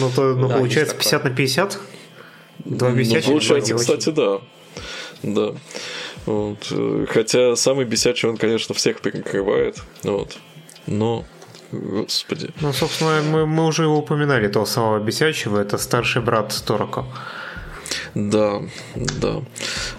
[0.00, 1.78] Ну, то, ну да, получается 50 на 50?
[2.64, 4.40] Два бесячих, ну, получается, кстати, да.
[5.22, 5.54] Да.
[6.26, 6.72] Вот.
[7.08, 9.82] Хотя самый бесячий он, конечно, всех перекрывает.
[10.02, 10.36] Вот.
[10.86, 11.24] Но
[11.72, 12.50] Господи.
[12.60, 17.04] Ну, собственно, мы, мы уже его упоминали, того самого бесячего, это старший брат Торока.
[18.14, 18.62] Да,
[18.94, 19.42] да.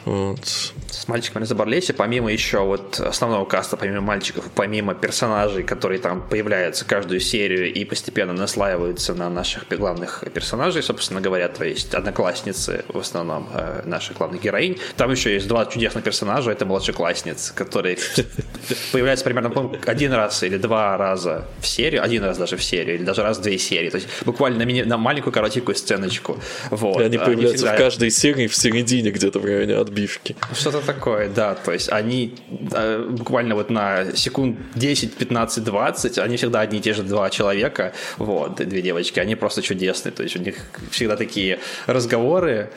[0.05, 0.73] Вот
[1.05, 6.21] с мальчиками на Забарлесе, помимо еще вот основного каста, помимо мальчиков, помимо персонажей, которые там
[6.27, 12.85] появляются каждую серию и постепенно наслаиваются на наших главных персонажей, собственно говоря, то есть одноклассницы
[12.87, 14.77] в основном э, наших главных героинь.
[14.95, 17.97] Там еще есть два чудесных персонажа, это младшеклассницы, которые
[18.91, 23.03] появляются примерно один раз или два раза в серию, один раз даже в серию, или
[23.03, 26.39] даже раз в две серии, то есть буквально на, мини, на маленькую коротенькую сценочку.
[26.69, 27.01] Вот.
[27.01, 27.75] И они появляются они всегда...
[27.75, 30.35] в каждой серии в середине где-то в районе отбивки.
[30.53, 31.55] Что-то такое, да.
[31.55, 32.35] То есть они
[32.73, 37.29] э, буквально вот на секунд 10, 15, 20, они всегда одни и те же два
[37.29, 40.11] человека, вот, две девочки, они просто чудесные.
[40.11, 40.55] То есть у них
[40.91, 42.69] всегда такие разговоры,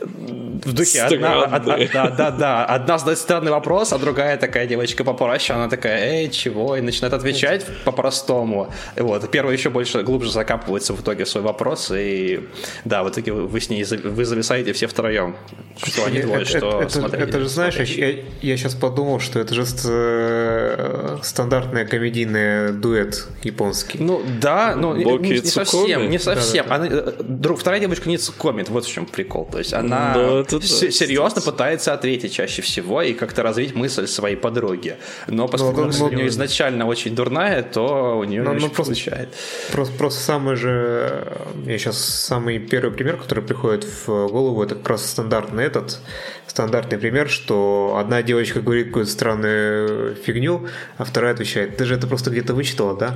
[0.00, 5.04] в духе одна, одна, да, да, да, одна задает странный вопрос, а другая такая девочка
[5.04, 8.72] попроще, она такая, эй, чего, и начинает отвечать по-простому.
[8.96, 12.48] Вот, первая еще больше, глубже закапывается в итоге в свой вопрос, и
[12.84, 15.36] да, в итоге вы с ней, вы зависаете все втроем,
[15.82, 17.28] что они двое, что это, смотрели.
[17.28, 23.98] Это же, знаешь, я, я сейчас подумал, что это же э, стандартный комедийный дуэт японский.
[23.98, 26.66] Ну, да, но не, не, совсем, не совсем.
[26.68, 26.96] Да, да, да.
[26.96, 30.14] Она, э, друг, вторая девочка не цукомит, вот в чем прикол, то есть она она
[30.14, 31.44] ну, это, да, серьезно кстати.
[31.44, 34.96] пытается ответить чаще всего и как-то развить мысль своей подруги.
[35.28, 39.28] Но поскольку ну, ну, у нее изначально очень дурная, то у нее ну, ну, получает.
[39.72, 41.26] Просто, просто самый же,
[41.64, 46.00] я сейчас самый первый пример, который приходит в голову, это как раз стандартный этот,
[46.46, 50.66] стандартный пример, что одна девочка говорит какую-то странную фигню,
[50.98, 53.14] а вторая отвечает, ты же это просто где-то вычитала, да?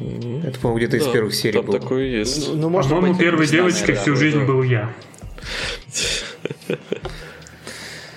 [0.00, 1.78] Это, по-моему, где-то да, из первых серий там было.
[1.78, 2.48] такое есть.
[2.48, 4.44] Ну, ну может По-моему, первой девочкой всю жизнь да.
[4.44, 4.92] был я.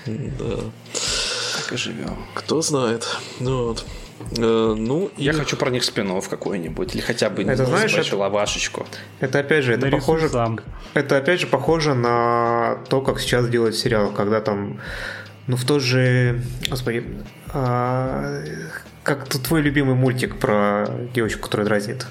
[0.06, 0.56] Да.
[1.56, 2.18] Так и живем.
[2.34, 3.06] Кто знает.
[3.40, 3.86] Ну вот.
[4.36, 5.34] Э, ну, я и...
[5.34, 8.86] хочу про них спинов какой-нибудь, или хотя бы это, знаешь, это, лавашечку.
[9.20, 10.28] Это опять же, это похоже.
[10.28, 10.60] Сам.
[10.94, 14.78] Это опять же похоже на то, как сейчас делают сериал, когда там,
[15.46, 17.04] ну в тот же, господи,
[17.52, 18.42] а,
[19.04, 22.06] как твой любимый мультик про девочку, которая дразнит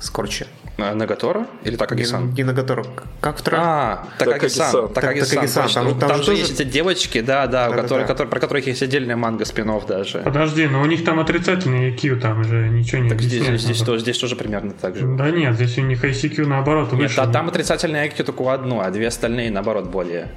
[0.00, 0.46] Скорча.
[0.78, 1.46] Нагатора?
[1.64, 2.30] Или Такаги-сан?
[2.30, 2.84] Не, не Нагатора.
[3.20, 3.60] Как второй?
[3.62, 4.88] А, Такаги-сан.
[4.88, 5.68] Такаги-сан.
[5.68, 8.08] Там, там, там тоже есть эти девочки, да, да, да, которые, да.
[8.08, 10.18] Которые, про которых есть отдельная манга спинов даже.
[10.18, 13.82] Подожди, но у них там отрицательный IQ, там же ничего не так здесь, здесь, здесь,
[13.82, 15.06] тоже, здесь тоже примерно так же.
[15.06, 17.20] Да нет, здесь у них ICQ наоборот выше.
[17.20, 20.28] Нет, а там отрицательный IQ только у одной, а две остальные наоборот более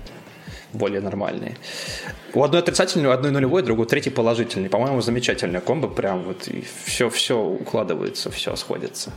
[0.75, 1.57] более нормальные.
[2.33, 4.69] У одной отрицательный, у одной нулевой, другой третий положительный.
[4.69, 6.49] По-моему, замечательная комбо, прям вот
[6.85, 9.11] все, все укладывается, все сходится.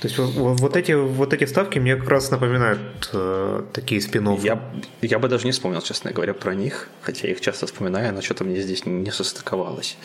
[0.00, 2.80] То есть вот, эти, вот эти ставки мне как раз напоминают
[3.12, 4.60] э, такие спин я,
[5.00, 8.20] я бы даже не вспомнил, честно говоря, про них, хотя я их часто вспоминаю, но
[8.20, 9.96] что-то мне здесь не состыковалось.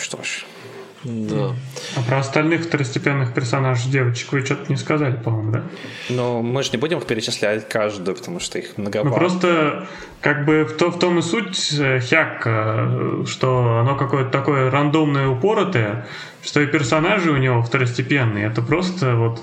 [0.00, 0.46] Что ж,
[1.04, 1.54] да.
[1.96, 5.62] А про остальных второстепенных персонажей девочек вы что-то не сказали, по-моему, да?
[6.08, 9.10] Ну, мы же не будем их перечислять каждую, потому что их многовато.
[9.10, 9.86] Ну, просто
[10.20, 15.28] как бы в, то, в том и суть э, хяка, что оно какое-то такое рандомное,
[15.28, 16.06] упоротое,
[16.42, 18.46] что и персонажи у него второстепенные.
[18.46, 19.40] Это просто вот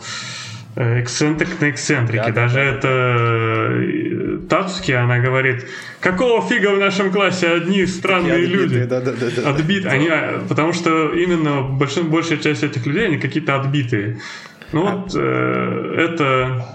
[0.75, 2.31] эксцентрик на эксцентрике.
[2.31, 5.67] Да, Даже да, это э, Тацуки, она говорит,
[5.99, 8.83] какого фига в нашем классе одни странные отбитые, люди?
[8.83, 9.91] Да, да, да, да, Отбит, да.
[9.91, 14.19] Они, а, потому что именно большин, большая часть этих людей, они какие-то отбитые.
[14.71, 14.95] Ну а...
[14.95, 16.67] вот, э, это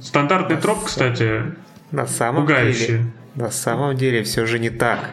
[0.00, 1.42] стандартный на троп, кстати,
[1.90, 2.86] на самом пугающий.
[2.86, 5.10] Деле, на самом деле все же не так.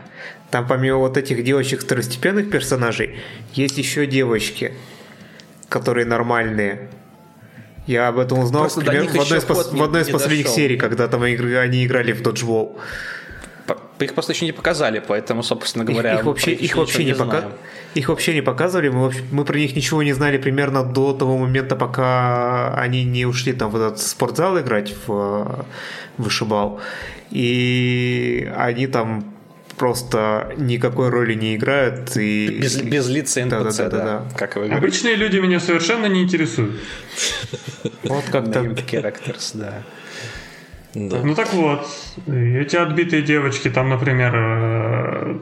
[0.51, 3.19] Там помимо вот этих девочек второстепенных персонажей,
[3.53, 4.73] есть еще девочки,
[5.69, 6.89] которые нормальные,
[7.87, 9.71] я об этом узнал Просто примерно, в одной из, пос...
[9.71, 10.55] в одной из последних дошел.
[10.55, 12.79] серий, когда там они играли в доджвол.
[13.99, 17.45] Их просто еще не показали, поэтому, собственно говоря, их, их вообще, их вообще не, пока...
[17.95, 18.89] их вообще не показывали.
[18.89, 19.23] Мы, вообще...
[19.31, 23.71] мы про них ничего не знали примерно до того момента, пока они не ушли там
[23.71, 25.63] в этот спортзал играть в э,
[26.17, 26.79] вышибал.
[27.31, 29.36] И они там
[29.77, 32.17] просто никакой роли не играют.
[32.17, 32.59] И...
[32.61, 34.37] Без, без лица НПЦ, да, да, да, да, да.
[34.37, 36.79] Как вы Обычные люди меня совершенно не интересуют.
[38.03, 38.61] Вот как-то...
[38.61, 39.83] Characters, да.
[40.93, 41.21] Да.
[41.23, 41.87] Ну так вот,
[42.25, 45.37] эти отбитые девочки, там, например, э,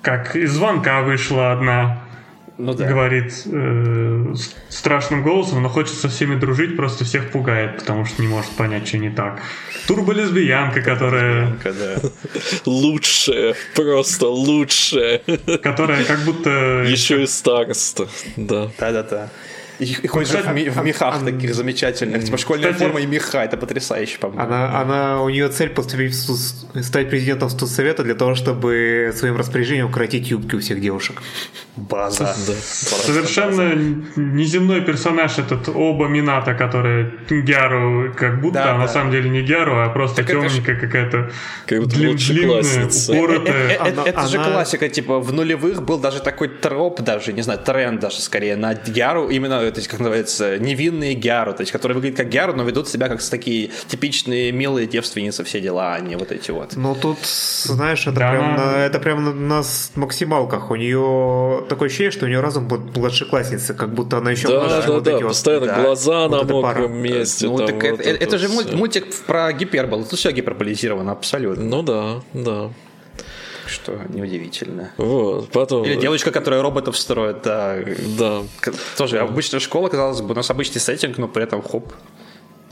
[0.00, 2.03] как из звонка вышла одна,
[2.56, 2.86] ну, да.
[2.86, 4.34] говорит э,
[4.68, 8.86] страшным голосом, но хочет со всеми дружить, просто всех пугает, потому что не может понять,
[8.86, 9.40] что не так.
[9.86, 11.56] Турболесбиянка, которая...
[11.64, 12.08] да.
[12.64, 15.20] Лучшая, просто лучшая.
[15.62, 16.84] Которая как будто...
[16.86, 18.70] Еще и староста, да.
[18.78, 19.30] Да-да-да.
[19.78, 22.24] И, и ходит же в, в мехах а, таких замечательных.
[22.24, 23.38] Типа школьная кстати, форма и меха.
[23.38, 24.42] Это потрясающе, по-моему.
[24.42, 30.30] Она, она, у нее цель поступить стать президентом студсовета для того, чтобы своим распоряжением укоротить
[30.30, 31.22] юбки у всех девушек.
[31.76, 32.34] База.
[32.46, 32.52] Да.
[32.62, 33.74] Совершенно
[34.16, 38.78] неземной персонаж этот Оба Мината, которая Гяру, как будто, да, а да.
[38.78, 41.30] на самом деле не Гяру, а просто так темненькая какая-то
[41.66, 43.54] как длин, длинная, упоротая.
[43.54, 47.42] Э, э, э, это же классика, типа в нулевых был даже такой троп, даже, не
[47.42, 51.72] знаю, тренд даже скорее на Гяру, именно то есть, как называется, невинные гяру, то есть,
[51.72, 56.00] которые выглядят как гяру, но ведут себя как такие типичные милые девственницы, все дела, а
[56.00, 56.76] не вот эти вот.
[56.76, 58.30] Ну, тут, знаешь, это, да.
[58.30, 59.62] прям, на, это прям на, на
[59.94, 60.70] максималках.
[60.70, 64.86] У нее такое ощущение, что у нее разум младшеклассницы, как будто она еще да, младше.
[64.86, 67.46] Да, вот да, постоянно вот, глаза вот на мокром месте.
[67.46, 71.64] Ну, там, так вот это, это, это же мультик про гипербол, тут все гиперболизировано абсолютно.
[71.64, 72.70] Ну да, да
[73.68, 74.90] что неудивительно.
[74.96, 75.84] Вот, потом...
[75.84, 77.78] Или девочка, которая роботов строит, да.
[78.18, 78.42] Да.
[78.96, 81.92] Тоже обычная школа, казалось бы, у нас обычный сеттинг, но при этом хоп.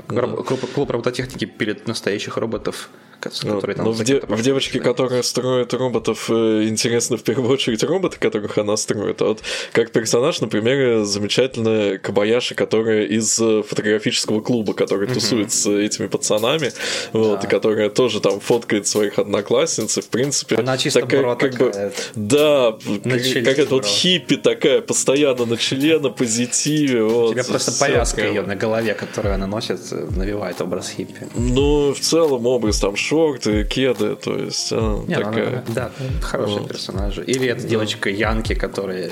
[0.09, 0.23] Да.
[0.27, 2.91] Клуб, робототехники перед настоящих роботов
[3.31, 3.87] которые там...
[3.87, 8.59] Ну, в, де- в девочке, которая строит роботов, э, интересно в первую очередь роботы, которых
[8.59, 9.23] она строит.
[9.23, 9.41] А вот
[9.73, 15.15] как персонаж, например, замечательная Кабаяши, которая из э, фотографического клуба, который mm-hmm.
[15.15, 16.73] тусует с этими пацанами,
[17.13, 17.47] вот, да.
[17.47, 20.57] и которая тоже там фоткает своих одноклассниц, и в принципе...
[20.57, 21.89] Она чисто такая, как такая.
[21.89, 27.03] бы, Да, какая-то вот хиппи такая, постоянно на челе, на позитиве.
[27.03, 29.81] Вот, У тебя просто повязка ее на голове, которую она носит,
[30.17, 31.29] навевает образ хиппи.
[31.35, 35.49] Ну, в целом образ там шорты, кеды, то есть она Не, такая...
[35.49, 35.91] Она, да,
[36.23, 36.69] хороший вот.
[36.69, 37.19] персонаж.
[37.19, 37.69] Или эта да.
[37.69, 39.11] девочка Янки, которая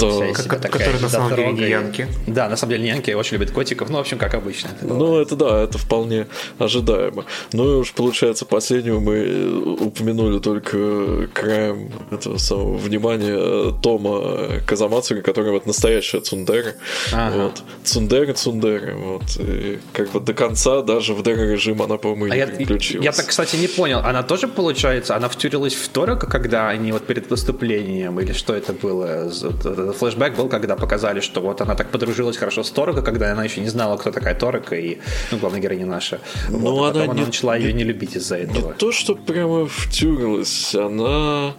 [0.00, 0.10] да.
[0.10, 2.08] вся себя такая Которая на самом деле не Янки.
[2.26, 4.70] Да, на самом деле не Янки, очень любит котиков, ну, в общем, как обычно.
[4.80, 7.26] Это ну, это да, это вполне ожидаемо.
[7.52, 15.52] Ну и уж получается, последнего мы упомянули только краем этого самого внимания Тома Казамацури, который
[15.52, 16.74] вот настоящая Цундера.
[17.12, 17.44] Ага.
[17.44, 17.62] Вот.
[17.84, 18.94] Цундера, Цундера.
[18.94, 19.24] Вот.
[19.38, 23.04] И как бы до конца даже в ДР-режим она, по-моему, а не я, переключилась.
[23.04, 24.00] Я так, кстати, не понял.
[24.04, 28.72] Она тоже, получается, она втюрилась в Торока, когда они вот перед выступлением, или что это
[28.72, 29.30] было?
[29.30, 33.60] Флэшбэк был, когда показали, что вот она так подружилась хорошо с Торога, когда она еще
[33.60, 34.98] не знала, кто такая Торок, и,
[35.30, 36.20] ну, главная героиня наша.
[36.48, 38.72] Но ну, вот, она, не, начала ее не любить из-за этого.
[38.72, 41.54] Не то, что прямо втюрилась, она...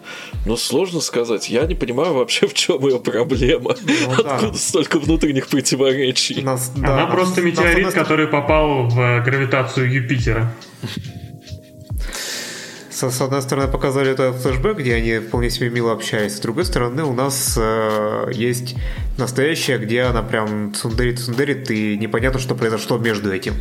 [0.46, 1.50] Ну, сложно сказать.
[1.50, 3.76] Я не понимаю вообще, в чем ее проблема.
[3.84, 4.54] Ну, Откуда да.
[4.54, 6.41] столько внутренних противоречий?
[6.41, 10.54] Нас, да, она просто метеорит, нас, который попал в гравитацию Юпитера
[13.10, 16.38] с одной стороны, показали этот флешбэк, где они вполне себе мило общаются.
[16.38, 18.76] С другой стороны, у нас э, есть
[19.18, 23.54] настоящая, где она прям цундерит-цундерит, и непонятно, что произошло между этим.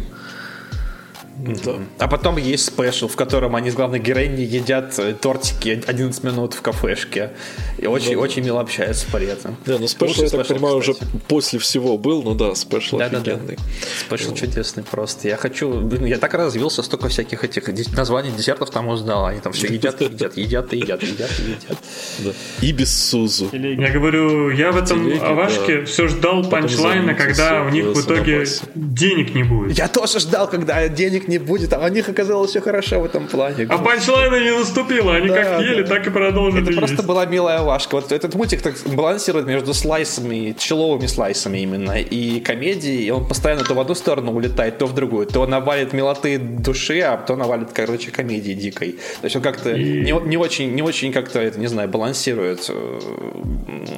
[1.64, 1.74] Да.
[1.98, 6.54] А потом есть special, в котором они с главной героиней едят э, тортики 11 минут
[6.54, 7.32] в кафешке.
[7.78, 9.56] И очень, да, очень мило общаются при этом.
[9.66, 10.94] Да, ну special, я так понимаю, уже
[11.28, 13.56] после всего был, ну да, спешл да, офигенный.
[13.56, 13.88] Да, да.
[14.06, 15.28] Спешл чудесный просто.
[15.28, 15.80] Я хочу...
[15.80, 19.26] Блин, я так развился, столько всяких этих названий десертов там узнал.
[19.26, 21.78] Они там все едят и едят, едят и едят, едят и едят.
[22.20, 22.30] Да.
[22.60, 23.48] И без Сузу.
[23.52, 25.86] Я говорю, я в этом Телеги, Авашке да.
[25.86, 29.76] все ждал панчлайна, когда у них в итоге денег не будет.
[29.76, 33.26] Я тоже ждал, когда денег не будет, а у них оказалось все хорошо в этом
[33.26, 33.66] плане.
[33.68, 35.62] А панчлайна не наступила, они да, как да.
[35.62, 36.78] ели, так и продолжили Это есть.
[36.78, 37.96] просто была милая лашка.
[37.96, 43.64] Вот этот мультик так балансирует между слайсами, человыми слайсами именно, и комедией, и он постоянно
[43.64, 45.26] то в одну сторону улетает, то в другую.
[45.26, 48.92] То навалит милоты души, а то навалит, короче, комедии дикой.
[49.20, 50.02] То есть он как-то и...
[50.02, 53.00] не, не очень, не очень как-то, это, не знаю, балансирует, э,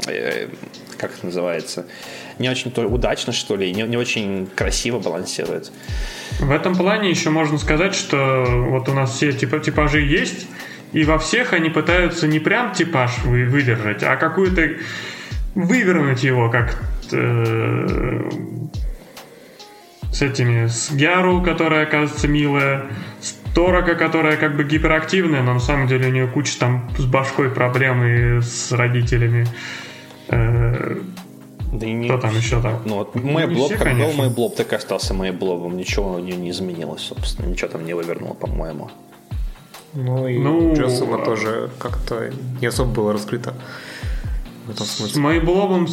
[0.07, 0.49] э,
[0.97, 1.87] как это называется,
[2.39, 5.73] не очень удачно, что ли, не, не очень красиво балансирует.
[6.41, 10.47] В этом плане еще можно сказать, что вот у нас все типа, типажи есть,
[10.93, 14.77] и во всех они пытаются не прям типаж вы, выдержать, а какую-то
[15.55, 16.77] вывернуть его как
[17.13, 18.31] э,
[20.13, 22.85] с этими с Гяру, которая оказывается милая,
[23.21, 27.05] с Торока, которая как бы гиперактивная, но на самом деле у нее куча там с
[27.05, 29.47] башкой проблемы с родителями.
[30.29, 30.97] Э,
[31.79, 32.09] да и не...
[32.09, 32.85] Кто там еще так?
[32.85, 34.07] Ну, вот Мэйблоб, как конечно.
[34.07, 35.77] был Мэйблоб, так и остался Мэйблобом.
[35.77, 37.47] Ничего у нее не изменилось, собственно.
[37.47, 38.91] Ничего там не вывернуло, по-моему.
[39.95, 41.25] Ну и ну, Джессона а...
[41.25, 43.55] тоже как-то не особо было раскрыто.
[44.67, 45.15] В этом смысле.
[45.15, 45.89] С Мэйблобом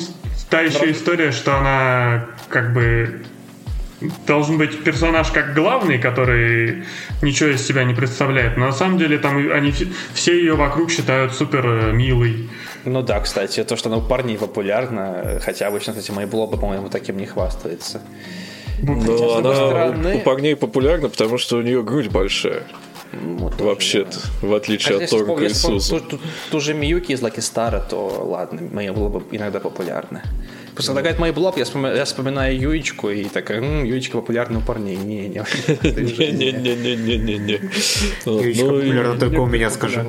[0.50, 0.94] та еще Правда?
[0.94, 3.24] история, что она как бы
[4.26, 6.84] должен быть персонаж как главный, который
[7.22, 8.58] ничего из себя не представляет.
[8.58, 9.74] Но на самом деле там они
[10.14, 12.50] все ее вокруг считают супер э, милой.
[12.86, 16.90] Ну да, кстати, то, что она у парней популярна, хотя обычно, кстати, мои блоги, по-моему,
[16.90, 18.02] таким не хвастается.
[18.82, 20.16] Но ну, она стороны...
[20.16, 22.64] у парней популярна, потому что у нее грудь большая.
[23.14, 26.00] Вот Вообще-то, в отличие Хотя, от Торга и Сузу.
[26.00, 30.22] Ту, ту, ту же Миюки из Лаки Стара, то ладно, мои блоги иногда популярны.
[30.74, 34.62] Просто такая мои блог, я вспоминаю, я вспоминаю Юичку и такая, м, Юичка популярна у
[34.62, 34.96] парней.
[34.96, 35.44] Не, не,
[35.84, 37.60] не-не-не-не-не-не.
[38.26, 40.06] Юичка ну, популярна только у меня, скажи.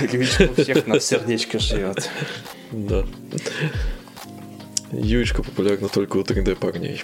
[0.00, 2.10] Юичка у всех на сердечке живет.
[2.72, 3.06] Да.
[4.92, 7.02] Юичка популярна только у 3D парней.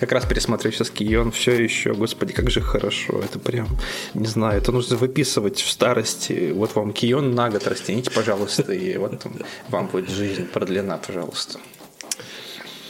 [0.00, 3.68] Как раз пересмотрю сейчас Кион, все еще, господи, как же хорошо, это прям,
[4.14, 8.96] не знаю, это нужно выписывать в старости, вот вам Кион на год растяните, пожалуйста, и
[8.96, 9.24] вот
[9.68, 11.60] вам будет жизнь продлена, пожалуйста.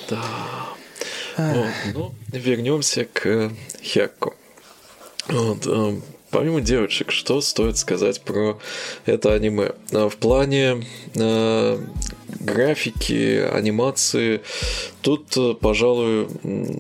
[0.09, 0.23] Да.
[1.37, 4.35] Вот, ну, вернемся к Хекку.
[5.29, 6.01] Вот, э,
[6.33, 8.59] помимо девочек, что стоит сказать про
[9.07, 9.73] это аниме?
[9.93, 11.79] Э, в плане э,
[12.41, 14.41] графики, анимации.
[15.03, 16.29] Тут, э, пожалуй,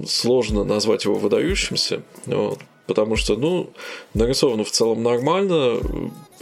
[0.09, 2.03] сложно назвать его выдающимся.
[2.27, 3.71] Вот, потому что, ну,
[4.15, 5.79] нарисовано в целом нормально,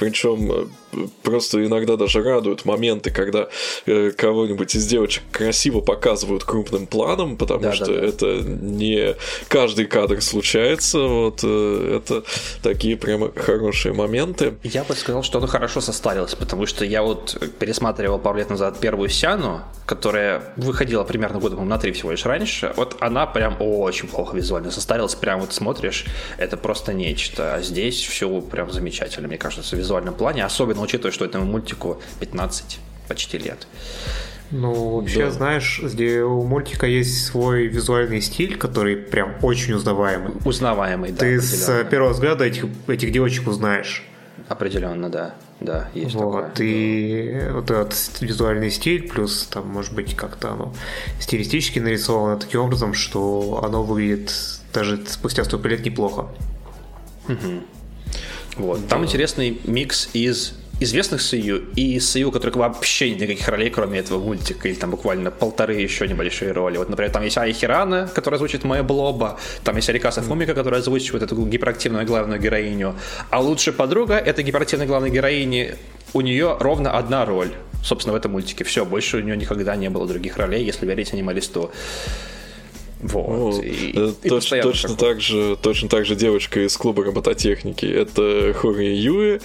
[0.00, 3.48] причем э, просто иногда даже радуют моменты, когда
[3.84, 8.06] э, кого-нибудь из девочек красиво показывают крупным планом, потому да, что да, да.
[8.06, 9.14] это не
[9.48, 11.00] каждый кадр случается.
[11.00, 12.24] Вот э, это
[12.62, 14.54] такие прямо хорошие моменты.
[14.62, 18.78] Я бы сказал, что оно хорошо состарилось, потому что я вот пересматривал пару лет назад
[18.80, 22.72] первую Сяну, которая выходила примерно года на три всего лишь раньше.
[22.76, 25.14] Вот она прям очень плохо визуально состарилась.
[25.14, 26.06] Прям вот смотришь,
[26.38, 27.56] это просто нечто.
[27.56, 30.44] А здесь все прям замечательно, мне кажется, в визуальном плане.
[30.44, 32.78] Особенно учитывая, что этому мультику 15
[33.08, 33.66] почти лет.
[34.52, 35.30] Ну, вообще, да.
[35.30, 40.32] знаешь, у мультика есть свой визуальный стиль, который прям очень узнаваемый.
[40.44, 41.18] Узнаваемый, да.
[41.18, 44.04] Ты с первого взгляда этих, этих девочек узнаешь.
[44.48, 45.34] Определенно, да.
[45.60, 46.66] Да, есть вот, такое.
[46.66, 50.74] И вот этот визуальный стиль, плюс там, может быть, как-то оно
[51.20, 54.32] стилистически нарисовано таким образом, что оно выглядит
[54.72, 56.28] даже спустя столько лет неплохо.
[57.28, 57.62] Угу.
[58.60, 58.86] Вот.
[58.88, 64.18] Там интересный микс из известных Сию и Сию, у которых вообще никаких ролей, кроме этого
[64.18, 66.78] мультика, или там буквально полторы еще небольшие роли.
[66.78, 70.80] Вот, например, там есть Ай Хирана, которая звучит Моя Блоба, там есть Арикаса Фумика, которая
[70.80, 72.96] озвучивает эту гиперактивную главную героиню,
[73.28, 75.74] а лучшая подруга этой гиперактивной главной героини,
[76.14, 77.52] у нее ровно одна роль,
[77.84, 78.64] собственно, в этом мультике.
[78.64, 81.70] Все, больше у нее никогда не было других ролей, если верить анималисту.
[83.02, 83.28] Вот.
[83.28, 87.86] Ну, и, э, и точно, точно, так же, точно так же девочка из клуба робототехники.
[87.86, 89.40] Это Хори Юи,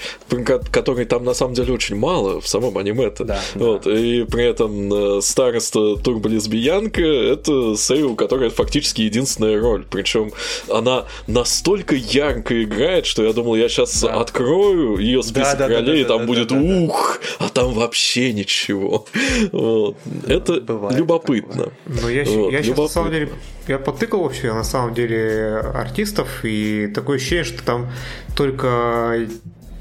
[0.72, 3.06] которой там на самом деле очень мало в самом аниме.
[3.08, 3.24] -то.
[3.24, 3.84] Да, вот.
[3.84, 3.98] да.
[3.98, 9.86] И при этом э, староста турболесбиянка это Сейу, которая фактически единственная роль.
[9.90, 10.32] Причем
[10.70, 14.20] она настолько ярко играет, что я думал, я сейчас да.
[14.20, 17.50] открою ее список да, да, ролей, да, да, и там да, будет да, ух, а
[17.50, 19.06] там вообще ничего.
[19.52, 19.98] Вот.
[20.28, 21.72] Это Бывает любопытно.
[21.86, 22.02] Такое.
[22.02, 23.30] Но я, вот, я сейчас на самом деле
[23.68, 27.92] я потыкал вообще на самом деле артистов, и такое ощущение, что там
[28.36, 29.28] только,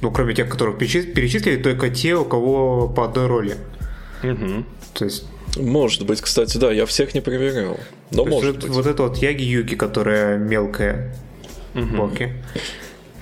[0.01, 3.57] ну, кроме тех, которых перечислили, только те, у кого по одной роли.
[4.23, 4.65] Угу.
[4.95, 7.79] То есть может быть, кстати, да, я всех не проверял.
[8.11, 8.71] Но То может быть.
[8.71, 11.15] Вот это вот Яги Юки, которая мелкая.
[11.75, 11.97] Угу.
[11.97, 12.33] Боки.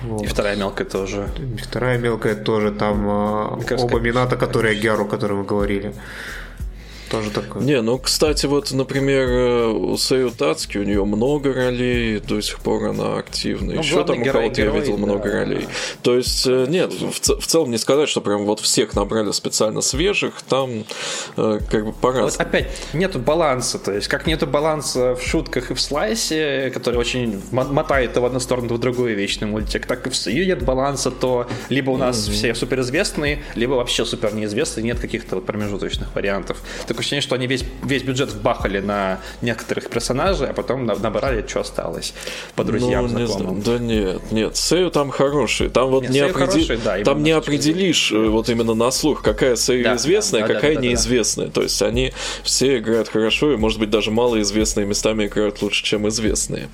[0.01, 0.23] Вот.
[0.23, 1.27] И вторая мелкая тоже.
[1.37, 2.71] И вторая мелкая тоже.
[2.71, 5.93] Там а, оба Мината, которые Геру, о котором мы говорили
[7.13, 7.61] тоже такое.
[7.61, 12.59] Не, ну, кстати, вот, например, э, у Сэю Тацки у нее много ролей, до сих
[12.59, 13.73] пор она активна.
[13.73, 15.05] Ну, Еще там у кого-то я видел да.
[15.05, 15.67] много ролей.
[16.01, 19.81] То есть, э, нет, в, в целом не сказать, что прям вот всех набрали специально
[19.81, 20.85] свежих, там
[21.37, 22.31] э, как бы по-разному.
[22.31, 26.97] Вот опять, нету баланса, то есть, как нету баланса в шутках и в слайсе, который
[26.97, 30.47] очень мотает то в одну сторону, то в другую вечный мультик, так и в Сэю
[30.47, 32.31] нет баланса, то либо у нас mm-hmm.
[32.31, 36.57] все суперизвестные, либо вообще супер неизвестные, нет каких-то вот промежуточных вариантов.
[36.87, 41.59] Так ощущение, что они весь, весь бюджет вбахали на некоторых персонажей, а потом набрали, что
[41.59, 42.13] осталось
[42.55, 43.61] по друзьям, ну, не знакомым.
[43.61, 45.69] Да нет, нет, Сею там хороший.
[45.69, 46.51] Там вот нет, не, определ...
[46.51, 50.47] хороший, да, там не определишь э, вот именно на слух, какая Сею да, известная, да,
[50.47, 51.47] какая да, да, неизвестная.
[51.47, 51.55] Да, да.
[51.55, 56.07] То есть они все играют хорошо, и, может быть, даже малоизвестные местами играют лучше, чем
[56.07, 56.69] известные.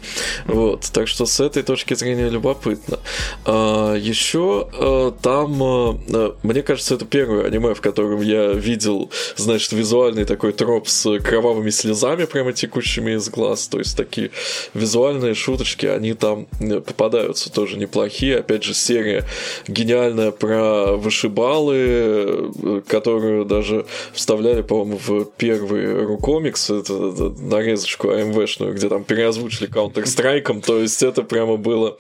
[0.45, 2.99] Вот, так что с этой точки зрения любопытно.
[3.45, 9.71] А, еще а, там, а, мне кажется, это первое аниме, в котором я видел, значит,
[9.71, 13.67] визуально визуальный такой троп с кровавыми слезами прямо текущими из глаз.
[13.67, 14.31] То есть такие
[14.73, 18.39] визуальные шуточки, они там э, попадаются тоже неплохие.
[18.39, 19.25] Опять же, серия
[19.67, 28.73] гениальная про вышибалы, э, которую даже вставляли, по-моему, в первый рукомикс, это, это нарезочку АМВшную,
[28.73, 31.97] где там переозвучили Counter-Strike, то есть это прямо было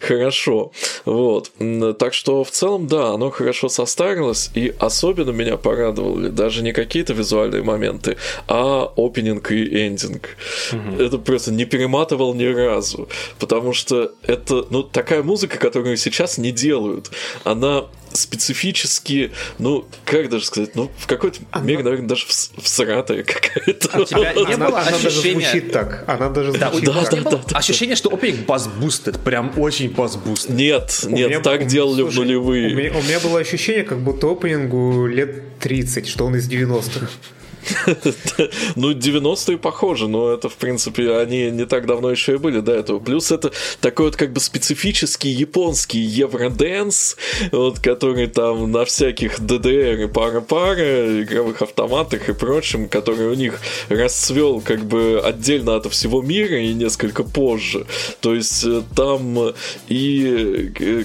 [0.00, 0.72] хорошо.
[1.04, 1.50] Вот.
[1.98, 7.12] Так что в целом, да, оно хорошо состарилось, и особенно меня порадовали даже не какие-то
[7.12, 8.16] визуальные моменты,
[8.48, 10.36] а опенинг и эндинг.
[10.72, 11.02] Угу.
[11.02, 16.52] Это просто не перематывал ни разу, потому что это, ну, такая музыка, которую сейчас не
[16.52, 17.10] делают.
[17.44, 17.84] Она
[18.16, 21.64] специфически, ну, как даже сказать, ну, в какой-то она...
[21.64, 23.88] мере, наверное, даже всратая какая-то.
[23.92, 25.50] А у тебя не было она, ощущения...
[25.50, 26.04] Звучит так.
[26.06, 27.22] Она даже звучит да, так.
[27.24, 30.50] Да, да, да, ощущение, что опенинг бас-бустед, прям очень бас-бустед.
[30.50, 32.72] Нет, у нет, меня, так делали слушай, в нулевые.
[32.72, 37.08] У меня, у меня было ощущение, как будто опенингу лет 30, что он из 90-х.
[38.76, 42.72] Ну, 90-е похоже, но это, в принципе, они не так давно еще и были до
[42.72, 42.98] этого.
[42.98, 47.16] Плюс это такой вот как бы специфический японский евроденс,
[47.52, 53.60] вот, который там на всяких DDR и пара-пара, игровых автоматах и прочем, который у них
[53.88, 57.86] расцвел как бы отдельно от всего мира и несколько позже.
[58.20, 59.54] То есть э, там
[59.88, 61.04] и э,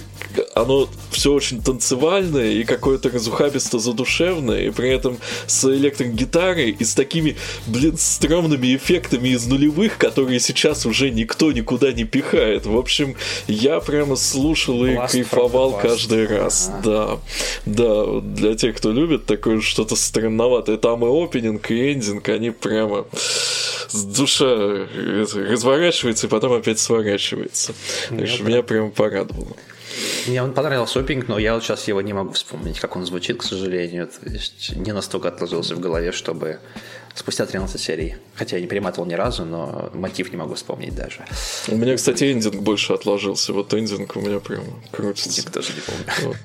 [0.56, 6.94] оно все очень танцевальное и какое-то разухабисто задушевное, и при этом с электрогитарой и с
[6.96, 7.36] такими,
[7.68, 12.66] блин, стрёмными эффектами из нулевых, которые сейчас уже никто никуда не пихает.
[12.66, 13.16] В общем,
[13.48, 16.70] я прямо слушал и Last кайфовал каждый раз.
[16.72, 16.82] Ага.
[16.84, 17.20] Да,
[17.66, 23.06] да, для тех, кто любит такое что-то странноватое, там и опенинг, и эндинг, они прямо
[23.94, 27.74] душа разворачивается и потом опять сворачивается.
[28.10, 29.56] Так что меня прям порадовало.
[30.28, 33.38] Мне он понравился опинг, но я вот сейчас его не могу вспомнить, как он звучит,
[33.38, 34.08] к сожалению.
[34.08, 36.60] То есть не настолько отложился в голове, чтобы
[37.16, 38.16] спустя 13 серий.
[38.36, 41.26] Хотя я не перематывал ни разу, но мотив не могу вспомнить даже.
[41.68, 43.54] У меня, кстати, эндинг больше отложился.
[43.54, 45.30] Вот эндинг у меня прям крутится.
[45.30, 46.36] Эндинг тоже не помню.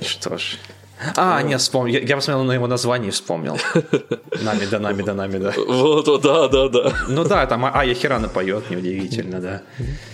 [0.00, 0.58] Что ж.
[1.16, 1.94] А, нет, вспомнил.
[1.94, 3.58] Я, я посмотрел на его название и вспомнил.
[4.42, 5.52] Нами да, нами да, нами да.
[5.56, 6.92] Вот, вот, да, да, да.
[7.08, 9.62] Ну да, там Ая Хирана поет, неудивительно, да.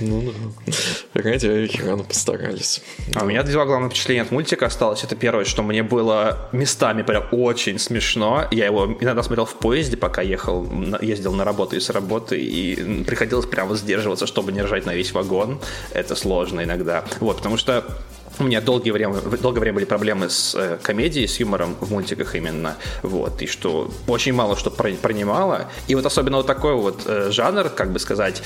[0.00, 1.22] Ну да.
[1.22, 2.82] Ради Ая Хирана постарались.
[3.14, 5.04] А у меня два главных впечатления от мультика осталось.
[5.04, 8.46] Это первое, что мне было местами прям очень смешно.
[8.50, 10.68] Я его иногда смотрел в поезде, пока ехал,
[11.00, 15.12] ездил на работу и с работы, и приходилось прямо сдерживаться, чтобы не ржать на весь
[15.12, 15.60] вагон.
[15.92, 17.04] Это сложно иногда.
[17.20, 17.84] Вот, потому что
[18.38, 22.34] у меня долгое время, долгое время были проблемы с э, комедией, с юмором в мультиках
[22.34, 25.68] именно, вот, и что очень мало что принимало.
[25.88, 28.42] И вот особенно вот такой вот э, жанр, как бы сказать,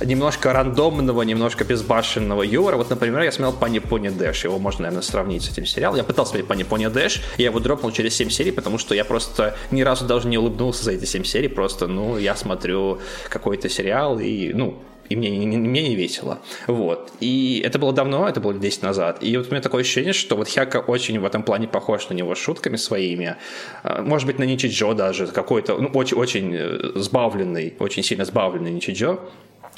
[0.00, 2.76] немножко рандомного, немножко безбашенного юмора.
[2.76, 5.96] Вот, например, я смотрел Пани Пони Дэш, его можно, наверное, сравнить с этим сериалом.
[5.96, 9.04] Я пытался смотреть Пани Пони Дэш, я его дропнул через 7 серий, потому что я
[9.04, 13.68] просто ни разу даже не улыбнулся за эти 7 серий, просто, ну, я смотрю какой-то
[13.68, 14.78] сериал и, ну,
[15.08, 16.38] и мне, не, мне не весело.
[16.66, 17.12] Вот.
[17.20, 19.18] И это было давно, это было 10 назад.
[19.22, 22.14] И вот у меня такое ощущение, что вот Хяка очень в этом плане похож на
[22.14, 23.36] него шутками своими.
[23.82, 28.70] А, может быть, на Ничиджо даже, какой-то, ну, очень, очень э, сбавленный, очень сильно сбавленный
[28.70, 29.18] Ничиджо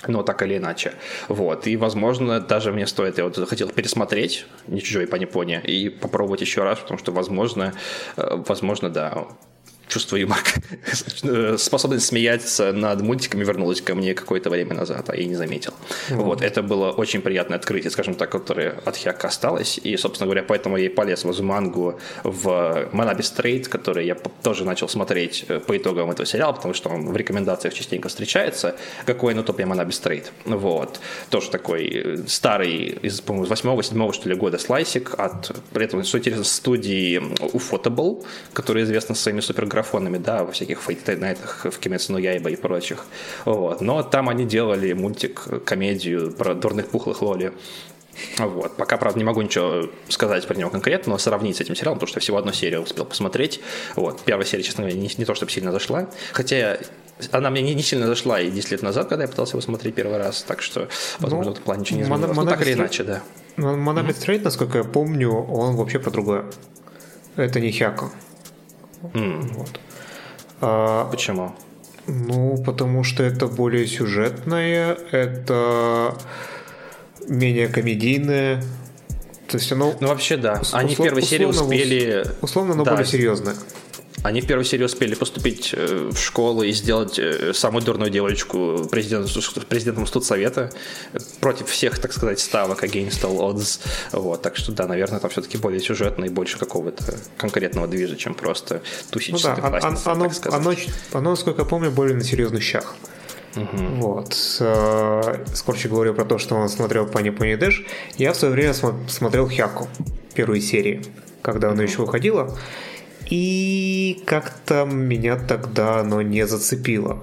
[0.09, 0.95] но так или иначе.
[1.29, 1.67] Вот.
[1.67, 6.41] И, возможно, даже мне стоит, я вот захотел пересмотреть «Ничего и по Японии» и попробовать
[6.41, 7.75] еще раз, потому что, возможно,
[8.17, 9.27] э, возможно, да,
[9.91, 10.41] чувство юмора,
[11.59, 15.75] способность смеяться над мультиками вернулась ко мне какое-то время назад, а я не заметил.
[16.09, 16.15] Mm-hmm.
[16.17, 20.43] Вот, это было очень приятное открытие, скажем так, которое от Хяка осталось, и, собственно говоря,
[20.43, 25.59] поэтому я и полез в Азумангу в Манаби Стрейт, который я тоже начал смотреть э,
[25.59, 30.33] по итогам этого сериала, потому что он в рекомендациях частенько встречается, какой Нутопия Манаби Стрейт.
[30.45, 31.01] Вот.
[31.31, 36.19] Тоже такой э, старый, из, по-моему, 8-7 что ли года слайсик от, при этом, что
[36.19, 42.51] интересно, студии Ufotable, которая известна своими суперграфиками микрофонами, да, во всяких фейтнайтах в Кимецу Яйба
[42.51, 43.07] и прочих.
[43.45, 43.81] Вот.
[43.81, 47.53] Но там они делали мультик, комедию про дурных пухлых лоли.
[48.39, 48.77] Вот.
[48.77, 52.09] Пока, правда, не могу ничего сказать про него конкретно, но сравнить с этим сериалом, потому
[52.09, 53.61] что всего одну серию успел посмотреть.
[53.97, 54.21] Вот.
[54.25, 56.09] Первая серия, честно говоря, не, не то чтобы сильно зашла.
[56.33, 56.79] Хотя
[57.33, 59.95] она мне не, не сильно зашла и 10 лет назад, когда я пытался его смотреть
[59.95, 60.43] первый раз.
[60.43, 60.89] Так что,
[61.21, 62.37] возможно, ну, в этом плане ничего не изменилось.
[62.37, 63.23] Ну, так или иначе, да.
[63.57, 66.45] Монобит Стрейт, насколько я помню, он вообще про другое.
[67.37, 68.11] Это не Хяко.
[69.03, 69.53] Mm.
[69.55, 69.81] Вот.
[70.61, 71.55] А, Почему?
[72.07, 76.17] Ну, потому что это более сюжетное, это
[77.29, 78.63] менее комедийное.
[79.47, 79.95] То есть оно...
[80.01, 80.63] Ну, вообще, да.
[80.73, 82.25] Они услов, в первой серии успели...
[82.41, 82.93] Условно, оно да.
[82.93, 83.55] более серьезное.
[84.23, 88.87] Они в первой серии успели поступить э, в школу и сделать э, самую дурную девочку
[88.91, 89.31] президент,
[89.67, 90.71] президентом студсовета
[91.41, 93.81] против всех, так сказать, ставок against all odds.
[94.13, 98.35] Вот, так что, да, наверное, там все-таки более сюжетно и больше какого-то конкретного движа, чем
[98.35, 100.75] просто тусить ну, да, оно, оно, оно,
[101.13, 102.95] оно, насколько я помню, более на серьезных щах.
[103.57, 103.85] Угу.
[104.01, 104.37] Вот.
[104.61, 107.85] Э, Скорче говорю про то, что он смотрел Пани Пони Дэш.
[108.17, 108.75] Я в свое время
[109.09, 109.89] смотрел Хяку,
[110.35, 111.03] первую серию,
[111.43, 112.57] когда она еще выходила.
[113.31, 117.23] И как-то меня тогда оно не зацепило.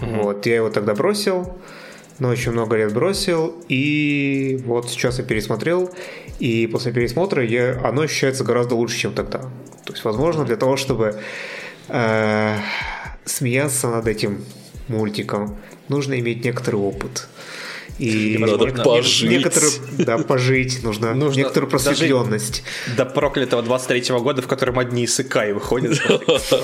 [0.00, 0.22] Mm-hmm.
[0.22, 1.58] Вот, я его тогда бросил,
[2.18, 5.90] но очень много лет бросил, и вот сейчас я пересмотрел,
[6.38, 9.38] и после пересмотра я, оно ощущается гораздо лучше, чем тогда.
[9.84, 11.18] То есть, возможно, для того, чтобы
[11.88, 12.56] э,
[13.24, 14.44] смеяться над этим
[14.88, 15.56] мультиком,
[15.88, 17.28] нужно иметь некоторый опыт.
[17.98, 19.28] И надо пожить.
[19.28, 22.62] Некоторую, да, пожить нужно, нужно некоторую просветленность.
[22.96, 25.98] До проклятого 23-го года, в котором одни исыкаи выходят.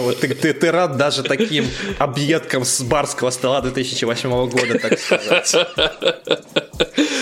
[0.04, 1.66] Вот ты, ты, ты рад даже таким
[1.98, 5.54] объедкам с барского стола 2008 года, так сказать.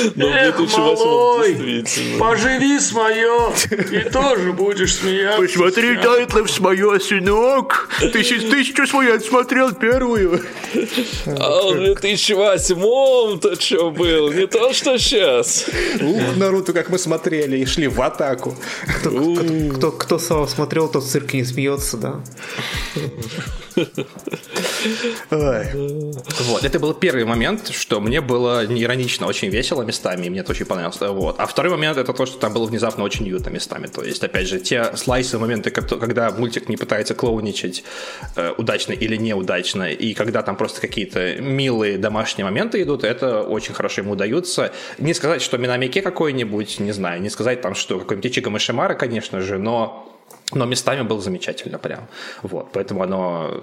[0.17, 1.85] Но Эх, малой,
[2.19, 3.53] поживи с мое,
[3.91, 5.43] и тоже будешь смеяться.
[5.43, 7.89] Посмотри Дайтлов с мое, сынок.
[8.01, 10.43] Ты тысячу свою отсмотрел первую.
[11.27, 15.67] А в 2008-м-то что был, не то что сейчас.
[16.01, 18.57] Ух, Наруто, как мы смотрели и шли в атаку.
[18.99, 22.21] Кто, кто, кто, кто Сао смотрел, тот в цирке не смеется, да.
[25.31, 30.53] Вот, это был первый момент, что мне было иронично, очень весело местами, и мне это
[30.53, 30.99] очень понравилось.
[31.01, 31.37] Вот.
[31.39, 33.87] А второй момент это то, что там было внезапно очень уютно местами.
[33.87, 37.85] То есть, опять же, те слайсы, моменты, когда мультик не пытается клоуничать
[38.37, 43.75] э, удачно или неудачно, и когда там просто какие-то милые домашние моменты идут, это очень
[43.75, 44.73] хорошо ему удаются.
[44.99, 49.41] Не сказать, что Минамике какой-нибудь, не знаю, не сказать там, что какой-нибудь Ичиго Машимара, конечно
[49.41, 50.09] же, но
[50.55, 52.09] но местами было замечательно прям.
[52.43, 53.63] Вот, поэтому оно...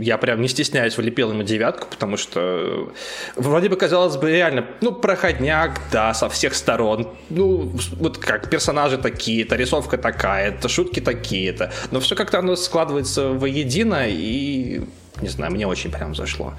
[0.00, 2.92] Я прям не стесняюсь, влепил ему девятку, потому что
[3.36, 7.08] вроде бы казалось бы реально, ну, проходняк, да, со всех сторон.
[7.30, 11.72] Ну, вот как персонажи такие-то, рисовка такая-то, шутки такие-то.
[11.90, 14.82] Но все как-то оно складывается воедино, и,
[15.20, 16.54] не знаю, мне очень прям зашло.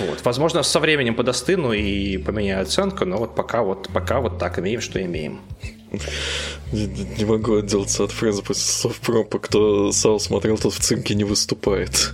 [0.00, 0.24] Вот.
[0.24, 4.80] Возможно, со временем подостыну и поменяю оценку, но вот пока вот, пока вот так имеем,
[4.80, 5.40] что имеем.
[6.72, 6.86] Не,
[7.18, 9.38] не могу отделаться от фразы после пропа.
[9.38, 12.12] Кто Сал смотрел, тот в цинке не выступает.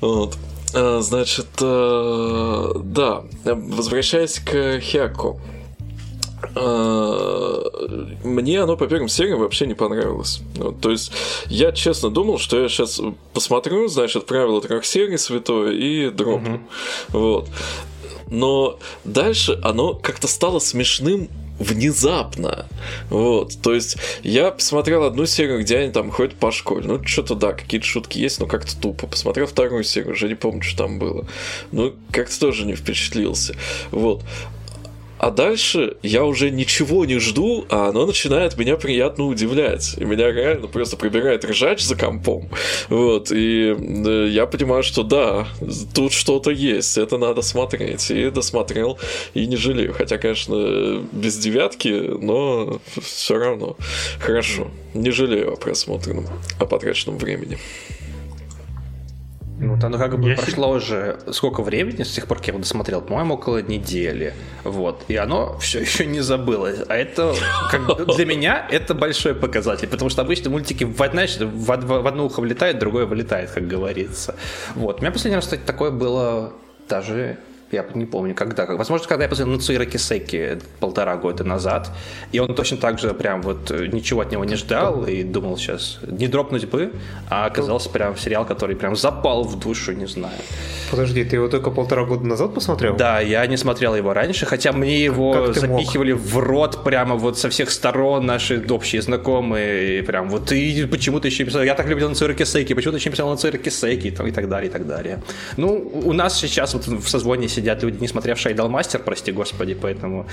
[0.00, 0.36] Вот.
[0.74, 5.40] А, значит, а, да, возвращаясь к Хяку.
[6.54, 7.62] А,
[8.24, 10.40] мне оно по первым сериям вообще не понравилось.
[10.56, 11.12] Ну, то есть
[11.46, 13.00] я честно думал, что я сейчас
[13.32, 16.08] посмотрю, значит, правила трех серий святое и.
[16.08, 16.60] Угу.
[17.08, 17.48] Вот.
[18.28, 21.28] Но дальше оно как-то стало смешным
[21.60, 22.66] внезапно.
[23.10, 26.86] Вот, то есть я посмотрел одну серию, где они там ходят по школе.
[26.86, 29.06] Ну, что-то да, какие-то шутки есть, но как-то тупо.
[29.06, 31.26] Посмотрел вторую серию, уже не помню, что там было.
[31.70, 33.54] Ну, как-то тоже не впечатлился.
[33.90, 34.22] Вот.
[35.20, 39.94] А дальше я уже ничего не жду, а оно начинает меня приятно удивлять.
[39.98, 42.48] И меня реально просто прибирает ржач за компом.
[42.88, 45.46] Вот, и э, я понимаю, что да,
[45.94, 48.10] тут что-то есть, это надо смотреть.
[48.10, 48.98] И досмотрел,
[49.34, 49.92] и не жалею.
[49.92, 53.76] Хотя, конечно, без девятки, но все равно
[54.20, 54.70] хорошо.
[54.94, 57.58] Не жалею о просмотренном, о потраченном времени.
[59.60, 60.42] Ну, вот оно как бы Если...
[60.42, 63.02] прошло уже сколько времени с тех пор, как я его досмотрел?
[63.02, 64.32] По-моему, около недели.
[64.64, 65.04] Вот.
[65.08, 66.78] И оно все еще не забылось.
[66.88, 67.34] А это
[67.70, 72.06] как, для меня это большой показатель, потому что обычно мультики в, знаешь, в, в, в
[72.06, 74.34] одно ухо влетает, другое вылетает, как говорится.
[74.74, 74.98] Вот.
[74.98, 76.54] У меня последний раз, кстати, такое было
[76.88, 77.38] даже
[77.72, 78.66] я не помню, когда.
[78.66, 81.90] Возможно, когда я посмотрел на Цуира Кисеки полтора года назад,
[82.32, 85.56] и он точно так же прям вот э, ничего от него не ждал и думал
[85.56, 86.92] сейчас не дропнуть бы,
[87.28, 90.34] а оказался прям сериал, который прям запал в душу, не знаю.
[90.90, 92.96] Подожди, ты его только полтора года назад посмотрел?
[92.96, 96.22] Да, я не смотрел его раньше, хотя мне его запихивали мог?
[96.22, 101.28] в рот прямо вот со всех сторон наши общие знакомые, и прям вот ты почему-то
[101.28, 104.08] еще писал, я так любил на Цуира Кисеки, почему ты еще писал на Цуира Кисеки,
[104.08, 105.22] и так далее, и так далее.
[105.56, 110.26] Ну, у нас сейчас вот в созвоне сидят люди, не смотревшие Идолмастер, прости господи, поэтому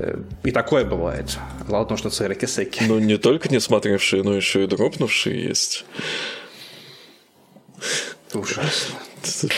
[0.00, 1.38] э, и такое бывает.
[1.68, 2.82] Ладно, что Цейра Кисеки.
[2.86, 5.84] Ну, не только не смотревшие, но еще и дропнувшие есть.
[8.32, 8.96] Ужасно.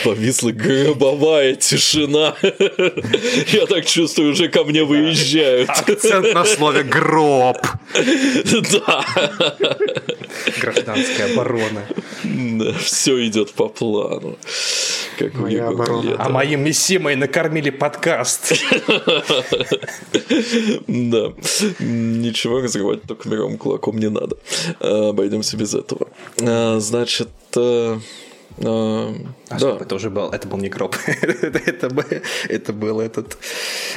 [0.03, 2.35] Повисла гробовая тишина.
[2.41, 5.69] Я так чувствую, уже ко мне выезжают.
[5.69, 7.57] Акцент на слове гроб.
[8.71, 9.05] Да.
[10.61, 11.85] Гражданская оборона.
[12.23, 14.37] Да, все идет по плану.
[15.17, 16.15] Как Моя оборона.
[16.19, 18.53] А моим Миссимой накормили подкаст.
[20.87, 21.33] Да.
[21.79, 24.37] Ничего разрывать только мировым кулаком не надо.
[24.79, 26.07] Обойдемся без этого.
[26.41, 27.99] А, значит, э,
[28.63, 29.15] а,
[29.49, 29.77] а да.
[29.79, 30.95] это уже был, это был не гроб.
[31.21, 33.37] это, это, это был этот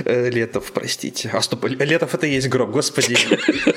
[0.04, 1.30] э, Летов, простите.
[1.32, 3.16] А стоп, Летов это и есть гроб, господи.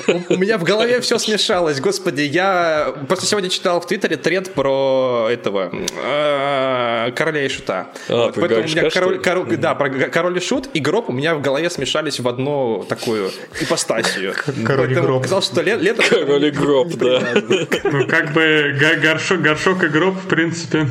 [0.07, 2.21] у, у меня в голове все смешалось, господи.
[2.21, 7.87] Я просто сегодня читал в Твиттере тред про этого э, короля и шута.
[8.09, 11.13] А, вот, поэтому у меня король, король, да, про король и шут и гроб у
[11.13, 13.31] меня в голове смешались в одну такую
[13.61, 14.33] ипостасию.
[14.65, 15.23] Король и гроб.
[15.23, 16.09] Казалось, что Летов...
[16.09, 17.21] Король и гроб, да.
[17.83, 20.87] Ну, как бы горшок и гроб, в принципе, принципе.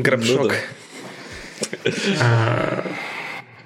[0.00, 0.54] Гробшок.
[2.20, 2.84] А,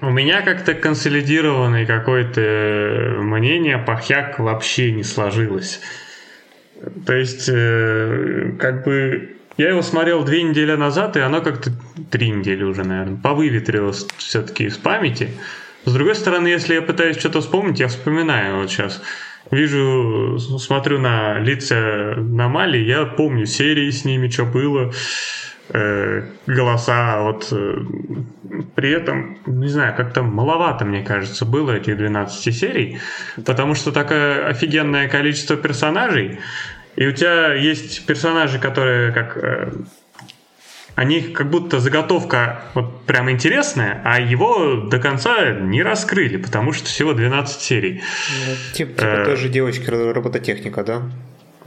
[0.00, 5.80] у меня как-то консолидированное какое-то мнение по Хяк вообще не сложилось.
[7.06, 11.70] То есть, э, как бы я его смотрел две недели назад, и оно как-то
[12.10, 15.30] три недели уже, наверное, повыветрилось все-таки из памяти.
[15.86, 19.02] С другой стороны, если я пытаюсь что-то вспомнить, я вспоминаю вот сейчас
[19.50, 24.92] вижу, смотрю на лица Намали, я помню серии с ними, что было,
[25.70, 27.76] э, голоса, вот э,
[28.74, 32.98] при этом, не знаю, как-то маловато, мне кажется, было этих 12 серий,
[33.44, 36.38] потому что такое офигенное количество персонажей,
[36.96, 39.72] и у тебя есть персонажи, которые как э,
[40.96, 46.86] они как будто заготовка вот прям интересная, а его до конца не раскрыли, потому что
[46.86, 48.02] всего 12 серий.
[48.46, 51.02] Ну, типа, типа э, той же девочки робототехника, да?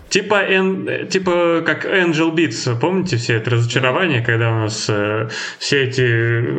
[0.09, 5.83] Типа, эн, типа как Angel Beats, помните все это разочарование, когда у нас э, все
[5.83, 6.01] эти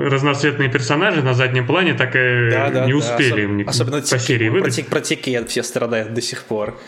[0.09, 3.68] разноцветные персонажи на заднем плане так и да, да, не успели да.
[3.68, 3.89] Особ...
[3.89, 4.87] Особенно по серии выдать.
[4.87, 6.79] Про, про TK все страдают до сих пор.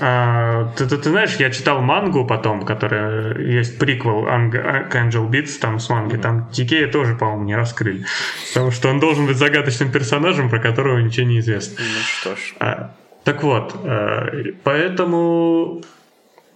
[0.00, 5.58] А, ты, ты, ты знаешь, я читал мангу потом, которая есть приквел к Angel Beats
[5.60, 6.20] там с манги, mm-hmm.
[6.20, 8.04] там TK тоже, по-моему, не раскрыли.
[8.52, 11.76] Потому что он должен быть загадочным персонажем, про которого ничего не известно.
[11.78, 12.54] Ну что ж.
[12.60, 12.94] А,
[13.24, 15.82] так вот, э, поэтому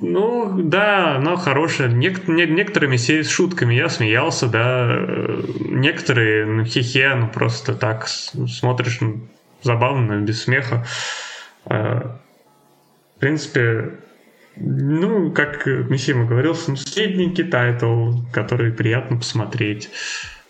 [0.02, 1.88] ну, да, оно хорошее.
[1.90, 4.98] Нек- не- некоторыми с шутками я смеялся, да.
[5.60, 9.20] Некоторые, ну, хихе, ну, просто так смотришь, ну,
[9.62, 10.84] забавно, без смеха.
[11.66, 12.16] Э,
[13.22, 13.92] принципе,
[14.56, 19.90] ну, как Мисима говорил, средненький тайтл, который приятно посмотреть.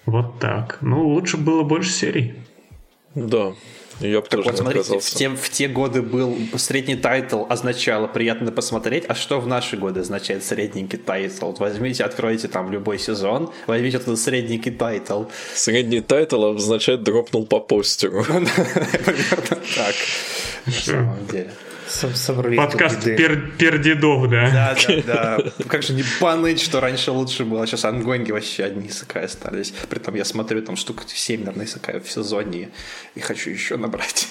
[0.06, 0.78] Вот так.
[0.80, 2.34] Ну, лучше было больше серий.
[3.14, 3.52] Да,
[4.00, 8.50] я бы тоже вот смотрите, в те, в те годы был средний тайтл означало приятно
[8.50, 11.48] посмотреть, а что в наши годы означает средненький тайтл?
[11.48, 15.24] Вот возьмите, откройте там любой сезон, возьмите этот средненький тайтл.
[15.54, 18.24] Средний тайтл означает дропнул по постеру.
[18.24, 19.94] Примерно так.
[20.64, 21.50] На самом деле.
[22.56, 24.50] Подкаст пер, пердедов, да?
[24.50, 25.02] Да, да,
[25.36, 25.64] да.
[25.68, 27.66] Как же не ныть, что раньше лучше было.
[27.66, 29.72] Сейчас онгоинги вообще одни исекаи остались.
[29.88, 32.70] При этом я смотрю, там штук 7, наверное, исекаев в сезоне.
[33.14, 34.28] И хочу еще набрать.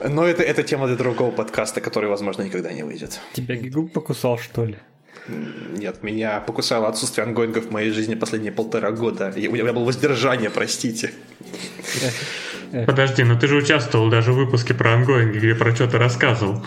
[0.00, 3.20] Но это, это тема для другого подкаста, который, возможно, никогда не выйдет.
[3.32, 4.76] Тебя Гигук покусал, что ли?
[5.28, 9.30] Нет, меня покусало отсутствие онгоингов в моей жизни последние полтора года.
[9.36, 11.12] И у меня было воздержание, простите.
[12.86, 16.64] Подожди, но ты же участвовал даже в выпуске про онгоинги, где про что-то рассказывал.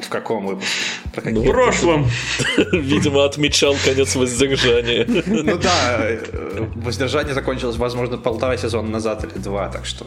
[0.00, 0.74] В каком выпуске?
[1.14, 2.10] Про в прошлом.
[2.72, 5.06] Видимо, отмечал конец воздержания.
[5.06, 10.04] Ну да, э, воздержание закончилось, возможно, полтора сезона назад или два, так что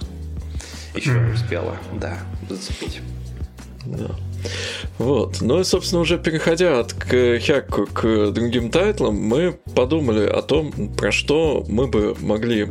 [0.94, 2.18] еще успела, да,
[2.50, 3.02] зацепить.
[3.86, 4.12] Да.
[4.98, 5.38] Вот.
[5.42, 10.72] Ну и, собственно, уже переходя от к Хякку к другим тайтлам, мы подумали о том,
[10.96, 12.70] про что мы бы могли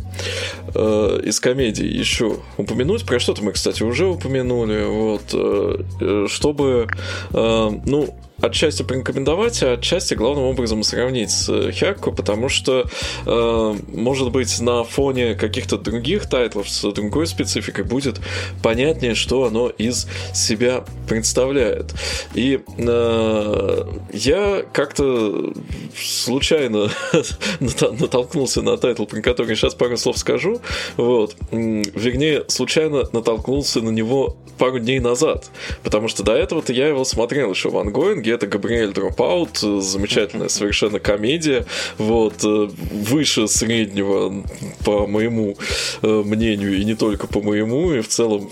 [0.74, 3.04] э, из комедий еще упомянуть.
[3.04, 4.84] Про что-то мы, кстати, уже упомянули.
[4.84, 5.22] Вот.
[5.32, 6.88] Э, э чтобы,
[7.32, 12.86] э, ну, отчасти порекомендовать, а отчасти главным образом сравнить с Херко, потому что,
[13.24, 18.20] э, может быть, на фоне каких-то других тайтлов с другой спецификой будет
[18.62, 21.94] понятнее, что оно из себя представляет.
[22.34, 25.52] И э, я как-то
[25.96, 26.90] случайно
[27.60, 30.60] натолкнулся на тайтл, про который сейчас пару слов скажу,
[30.96, 35.50] вот, вернее, случайно натолкнулся на него пару дней назад,
[35.82, 40.98] потому что до этого-то я его смотрел еще в онгоинге, это Gabriel Dropout, замечательная совершенно
[40.98, 41.66] комедия,
[41.98, 44.44] вот, э, выше среднего,
[44.84, 45.56] по моему
[46.02, 48.50] э, мнению, и не только по моему, и в целом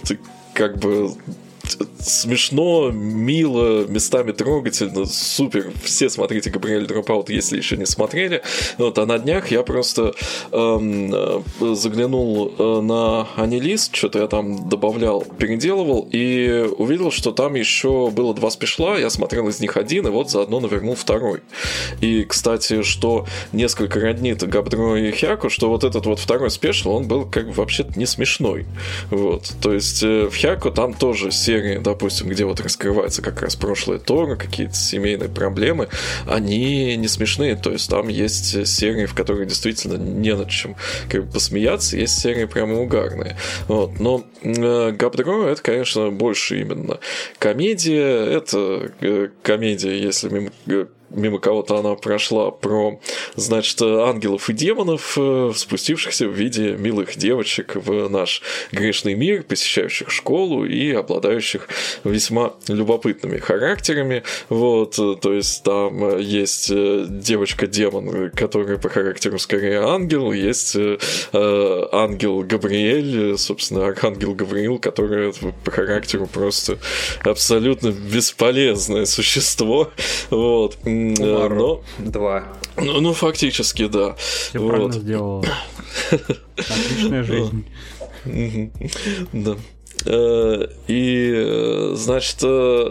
[0.55, 1.13] как бы
[1.99, 5.73] смешно, мило, местами трогательно, супер.
[5.85, 8.43] Все смотрите Габриэль Дропаут, если еще не смотрели.
[8.79, 10.15] Вот, а на днях я просто
[10.53, 11.43] эм, э,
[11.75, 18.35] заглянул э, на Анилист, что-то я там добавлял, переделывал, и увидел, что там еще было
[18.35, 21.41] два спешла, я смотрел из них один, и вот заодно навернул второй.
[22.01, 27.07] И, кстати, что несколько роднит Габдро и Хяку, что вот этот вот второй спешл, он
[27.07, 28.67] был как бы вообще-то не смешной.
[29.11, 29.53] Вот.
[29.61, 31.31] То есть э, в Хяку там тоже
[31.61, 35.89] серии, допустим, где вот раскрывается как раз прошлое Тора, какие-то семейные проблемы,
[36.27, 37.57] они не смешные.
[37.57, 40.77] То есть там есть серии, в которых действительно не над чем
[41.09, 43.37] как бы, посмеяться, есть серии прямо угарные.
[43.69, 44.01] Вот.
[44.01, 46.99] Но э, Габдро это, конечно, больше именно
[47.39, 48.27] комедия.
[48.27, 53.01] Это э, комедия, если мы мимо кого-то она прошла, про,
[53.37, 58.43] значит, ангелов и демонов, э, спустившихся в виде милых девочек в наш
[58.73, 61.69] грешный мир, посещающих школу и обладающих
[62.05, 64.23] весьма любопытными характерами.
[64.49, 70.77] Вот, э, то есть там э, есть девочка-демон, которая по характеру скорее ангел, есть
[71.33, 75.33] ангел Габриэль, собственно, архангел Гавриил, который
[75.65, 76.79] по характеру просто
[77.25, 79.91] абсолютно бесполезное существо.
[80.31, 80.79] Вот.
[81.19, 81.83] Умару.
[81.99, 82.11] Но...
[82.11, 82.45] Два.
[82.77, 84.15] Ну, ну, фактически, да.
[84.17, 84.69] Все вот.
[84.69, 85.45] правильно сделал.
[86.57, 87.65] Отличная жизнь.
[89.33, 89.57] Да.
[90.07, 92.91] Э, и, значит, э,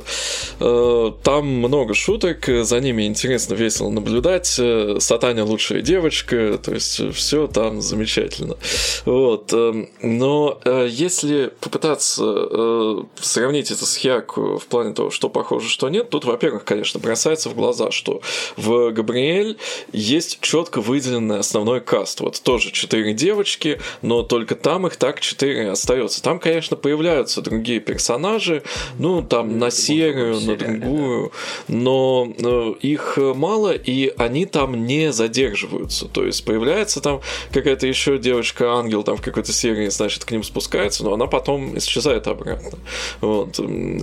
[0.59, 4.57] Э, там много шуток, за ними интересно, весело наблюдать.
[4.59, 8.57] Э, Сатаня лучшая девочка, то есть все там замечательно.
[9.05, 9.53] Вот.
[10.01, 16.25] Но если попытаться сравнить это с Хьяку в плане того, что похоже, что нет, тут,
[16.25, 18.21] во-первых, конечно, бросается в глаза, что
[18.57, 19.57] в Габриэль
[19.93, 22.19] есть четко выделенный основной каст.
[22.19, 26.21] Вот тоже четыре девочки, но только там их так четыре остается.
[26.21, 28.61] Там, конечно, появляются другие персонажи,
[28.97, 31.31] ну, там на серию, на другую,
[31.69, 36.09] но э, их мало, и они там не задерживаются.
[36.09, 37.21] То есть появляется там
[37.53, 42.27] какая-то еще девочка-ангел там в какой-то серии, значит, к ним спускается, но она потом исчезает
[42.27, 42.77] обратно.
[43.21, 43.55] Вот.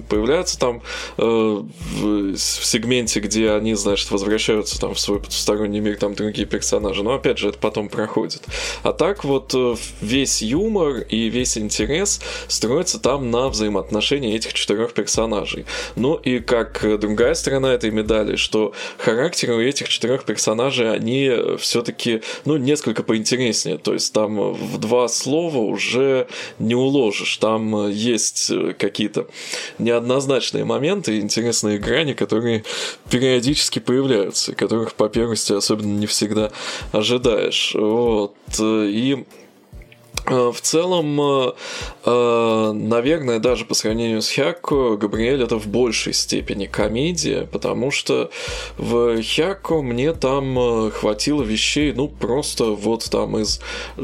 [0.08, 0.80] Появляется там
[1.18, 6.46] э, в, в сегменте, где они, значит, возвращаются там в свой потусторонний мир, там другие
[6.46, 8.42] персонажи, но опять же это потом проходит.
[8.82, 14.92] А так вот э, весь юмор и весь интерес строится там на взаимоотношении этих четырех
[14.92, 15.66] персонажей.
[15.94, 22.22] Ну и как другая сторона этой медали, что характеры у этих четырех персонажей, они все-таки,
[22.44, 23.78] ну, несколько поинтереснее.
[23.78, 26.28] То есть там в два слова уже
[26.58, 27.36] не уложишь.
[27.36, 29.26] Там есть какие-то
[29.78, 32.64] неоднозначные моменты, интересные грани, которые
[33.10, 36.50] периодически появляются, которых по первости особенно не всегда
[36.92, 37.74] ожидаешь.
[37.74, 38.34] Вот.
[38.60, 39.24] И
[40.26, 41.52] в целом, э,
[42.04, 48.30] э, наверное, даже по сравнению с Хяко, Габриэль это в большей степени комедия, потому что
[48.76, 53.60] в Хяко мне там хватило вещей, ну, просто вот там из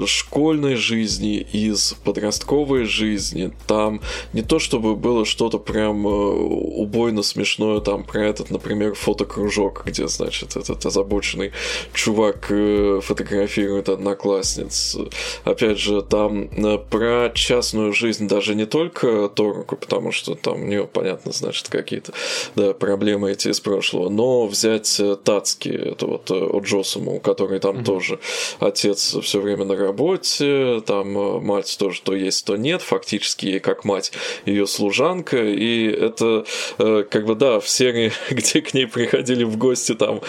[0.06, 3.52] школьной жизни, из подростковой жизни.
[3.66, 4.00] Там
[4.32, 10.56] не то, чтобы было что-то прям убойно смешное, там про этот, например, фотокружок, где, значит,
[10.56, 11.52] этот озабоченный
[11.92, 14.96] чувак фотографирует одноклассниц.
[15.44, 20.66] Опять же, там э, про частную жизнь даже не только Торуку, потому что там у
[20.66, 22.12] нее, понятно, значит, какие-то
[22.54, 27.60] да, проблемы эти из прошлого, но взять э, Тацки, это вот э, Оджосуму, у которой
[27.60, 27.84] там mm-hmm.
[27.84, 28.18] тоже
[28.60, 33.86] отец все время на работе, там мать тоже то есть, то нет, фактически ей как
[33.86, 34.12] мать
[34.44, 36.44] ее служанка, и это
[36.76, 40.20] как бы, да, в серии, где к ней приходили в гости, там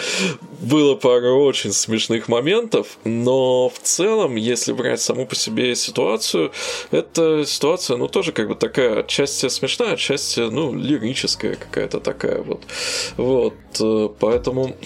[0.62, 6.52] было пару очень смешных моментов, но в целом, если брать саму по себе ситуацию,
[6.90, 12.62] эта ситуация, ну, тоже как бы такая отчасти смешная, отчасти, ну, лирическая какая-то такая вот.
[13.16, 14.76] Вот, э, поэтому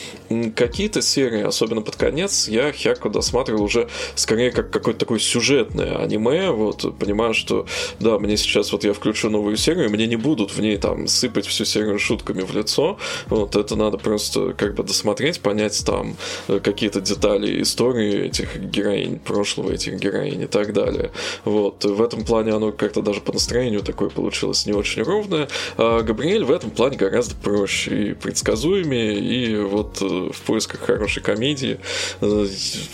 [0.55, 6.51] какие-то серии, особенно под конец, я Хяку досматривал уже скорее как какое-то такое сюжетное аниме,
[6.51, 7.67] вот, понимаю, что,
[8.01, 11.47] да, мне сейчас вот я включу новую серию, мне не будут в ней там сыпать
[11.47, 16.17] всю серию шутками в лицо, вот, это надо просто как бы досмотреть, понять там
[16.49, 21.11] э, какие-то детали истории этих героинь прошлого, этих героинь и так далее далее.
[21.45, 21.85] Вот.
[21.85, 25.49] В этом плане оно как-то даже по настроению такое получилось не очень ровное.
[25.77, 31.23] А Габриэль в этом плане гораздо проще и предсказуемее, и вот э, в поисках хорошей
[31.23, 31.79] комедии
[32.21, 32.47] э,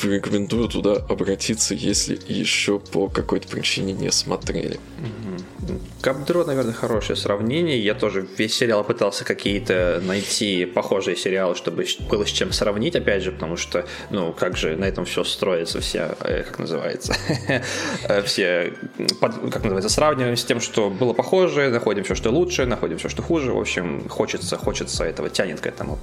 [0.03, 4.78] рекомендую туда обратиться, если еще по какой-то причине не смотрели.
[6.01, 7.82] Капдро, наверное, хорошее сравнение.
[7.82, 13.22] Я тоже весь сериал пытался какие-то найти похожие сериалы, чтобы было с чем сравнить, опять
[13.22, 17.16] же, потому что, ну, как же на этом все строится, вся, э, как называется,
[18.08, 18.72] Э, все,
[19.20, 23.22] как называется, сравниваем с тем, что было похоже, находим все, что лучше, находим все, что
[23.22, 23.52] хуже.
[23.52, 25.98] В общем, хочется, хочется этого, тянет к этому.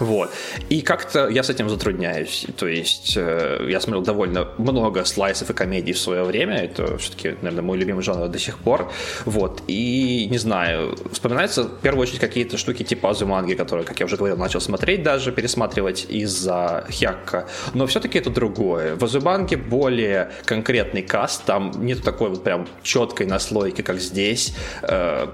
[0.00, 0.30] Вот.
[0.68, 2.46] И как-то я с этим затрудняюсь.
[2.56, 6.56] То есть э, я смотрел довольно много слайсов и комедий в свое время.
[6.56, 8.90] Это все-таки, наверное, мой любимый жанр до сих пор.
[9.24, 9.62] Вот.
[9.66, 14.16] И не знаю, вспоминаются в первую очередь какие-то штуки типа Азуманги, которые, как я уже
[14.16, 17.46] говорил, начал смотреть даже, пересматривать из-за Хякка.
[17.74, 18.96] Но все-таки это другое.
[18.96, 24.54] В Азуманге более конкретный каст, там нет такой вот прям четкой наслойки, как здесь.
[24.82, 25.28] Э,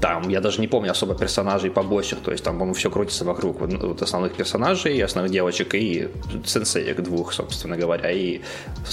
[0.00, 3.60] там, я даже не помню особо персонажей побочных, то есть там, по-моему, все крутится вокруг
[3.60, 6.08] вот, вот основных персонажей, основных девочек и
[6.44, 8.40] сенсеек двух, собственно говоря, и,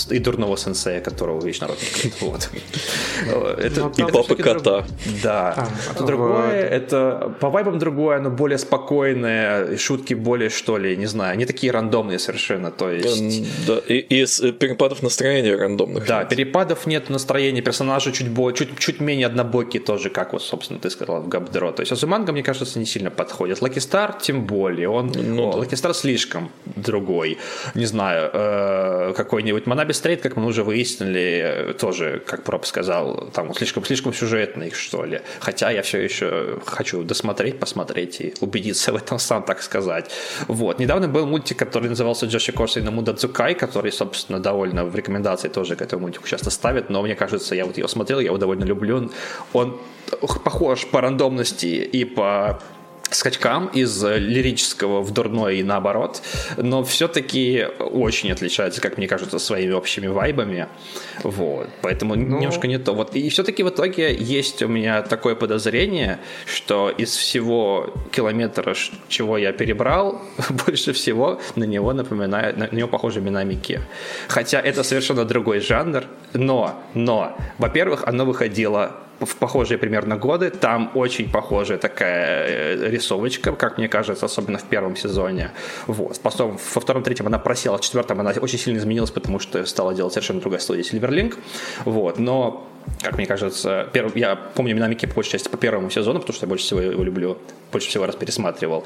[0.09, 1.77] и дурного сенсея, которого вечно рот
[2.21, 2.49] вот.
[3.57, 4.85] это, и папа кота.
[5.23, 5.53] Да.
[5.57, 11.07] А, это другое, это по вайбам другое, но более спокойное, шутки более, что ли, не
[11.07, 13.65] знаю, не такие рандомные совершенно, то есть...
[13.65, 18.99] Да, и, и перепадов настроения рандомных Да, перепадов нет настроения, персонажи чуть, более, чуть, чуть
[18.99, 21.71] менее однобокие тоже, как вот, собственно, ты сказал, в Габдро.
[21.71, 23.61] То есть Азуманга, мне кажется, не сильно подходит.
[23.61, 24.89] Лаки Стар тем более.
[24.89, 27.37] Он, ну, о, Лаки Стар слишком другой.
[27.75, 33.53] Не знаю, э, какой-нибудь Манаби Стрейт, как мы уже выяснили, тоже, как Проб сказал, там
[33.53, 35.21] слишком, слишком сюжетный, что ли.
[35.39, 40.11] Хотя я все еще хочу досмотреть, посмотреть и убедиться в этом сам, так сказать.
[40.47, 40.79] Вот.
[40.79, 45.49] Недавно был мультик, который назывался Джоши Корса и Намуда Дзукай, который, собственно, довольно в рекомендации
[45.49, 48.37] тоже к этому мультику часто ставят, но мне кажется, я вот его смотрел, я его
[48.37, 49.11] довольно люблю.
[49.53, 49.79] Он
[50.43, 52.61] похож по рандомности и по
[53.13, 56.21] скачкам из лирического в дурной и наоборот,
[56.57, 60.67] но все-таки очень отличается, как мне кажется, своими общими вайбами.
[61.23, 61.69] Вот.
[61.81, 62.15] Поэтому.
[62.15, 62.39] Ну.
[62.39, 62.93] немножко не то.
[62.93, 63.15] Вот.
[63.15, 68.75] И все-таки в итоге есть у меня такое подозрение, что из всего километра,
[69.07, 70.21] чего я перебрал,
[70.65, 73.81] больше всего на него напоминает, на него похожи Минамики.
[74.27, 78.93] Хотя это совершенно другой жанр, но, но, во-первых, оно выходило
[79.25, 80.49] в похожие примерно годы.
[80.49, 85.51] Там очень похожая такая э, рисовочка, как мне кажется, особенно в первом сезоне.
[85.87, 86.19] Вот.
[86.21, 89.93] Потом во втором, третьем она просела, в четвертом она очень сильно изменилась, потому что стала
[89.93, 91.37] делать совершенно другая студия Silverlink.
[91.85, 92.19] Вот.
[92.19, 92.67] Но
[93.01, 94.15] как мне кажется, перв...
[94.15, 97.03] я помню Минамики по большей части по первому сезону, потому что я больше всего его
[97.03, 97.37] люблю,
[97.71, 98.85] больше всего раз пересматривал.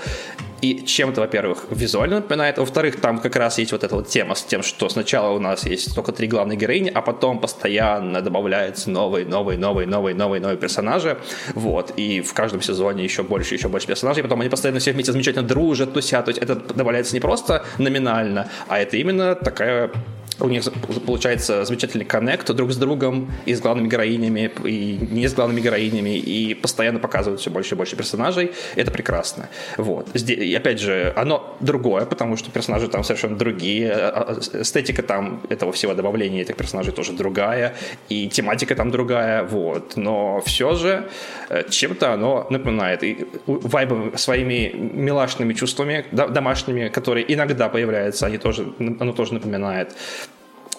[0.61, 4.43] И чем-то, во-первых, визуально напоминает, во-вторых, там как раз есть вот эта вот тема с
[4.43, 9.25] тем, что сначала у нас есть только три главные героини, а потом постоянно добавляются новые,
[9.25, 11.17] новые, новые, новые, новые, новые персонажи,
[11.53, 15.11] вот, и в каждом сезоне еще больше, еще больше персонажей, потом они постоянно все вместе
[15.11, 19.91] замечательно дружат, тусят, то есть это добавляется не просто номинально, а это именно такая
[20.39, 20.63] у них
[21.05, 26.17] получается замечательный коннект друг с другом и с главными героинями, и не с главными героинями,
[26.17, 28.51] и постоянно показывают все больше и больше персонажей.
[28.75, 29.49] Это прекрасно.
[29.77, 30.15] Вот.
[30.15, 35.41] И опять же, оно другое, потому что персонажи там совершенно другие, а, а, эстетика там
[35.49, 37.75] этого всего добавления этих персонажей тоже другая,
[38.09, 39.95] и тематика там другая, вот.
[39.95, 41.09] Но все же
[41.49, 43.03] э, чем-то оно напоминает.
[43.03, 49.95] И вайбом своими милашными чувствами домашними, которые иногда появляются, они тоже, оно тоже напоминает.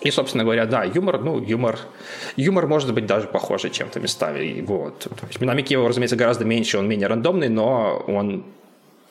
[0.03, 1.79] И, собственно говоря, да, юмор, ну, юмор,
[2.37, 4.61] юмор может быть даже похожий чем-то местами.
[4.67, 4.99] Вот.
[5.01, 8.45] То есть, Минамики его, разумеется, гораздо меньше, он менее рандомный, но он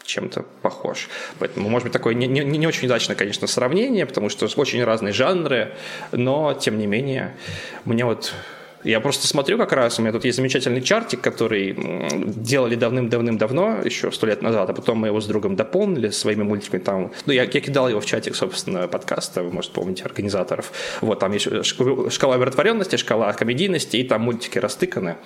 [0.03, 1.09] чем-то похож.
[1.39, 5.13] Поэтому, может быть, такое не, не, не очень удачное, конечно, сравнение, потому что очень разные
[5.13, 5.73] жанры,
[6.11, 7.35] но, тем не менее,
[7.85, 8.33] мне вот
[8.85, 11.75] я просто смотрю как раз, у меня тут есть замечательный чартик, который
[12.27, 16.81] делали давным-давным-давно, еще сто лет назад, а потом мы его с другом дополнили своими мультиками.
[16.81, 20.71] Там, ну, я, я кидал его в чатик, собственно, подкаста, вы, может, помните, организаторов.
[21.01, 25.17] Вот, там есть шкала умиротворенности, шкала комедийности, и там мультики растыканы.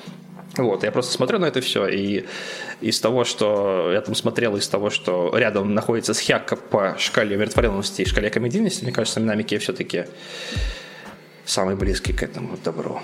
[0.57, 2.26] Вот, я просто смотрю на это все, и
[2.80, 8.03] из того, что я там смотрел, из того, что рядом находится схяка по шкале умиротворенности
[8.03, 10.05] и шкале комедийности, мне кажется, динамики все-таки
[11.45, 13.01] самый близкий к этому добру.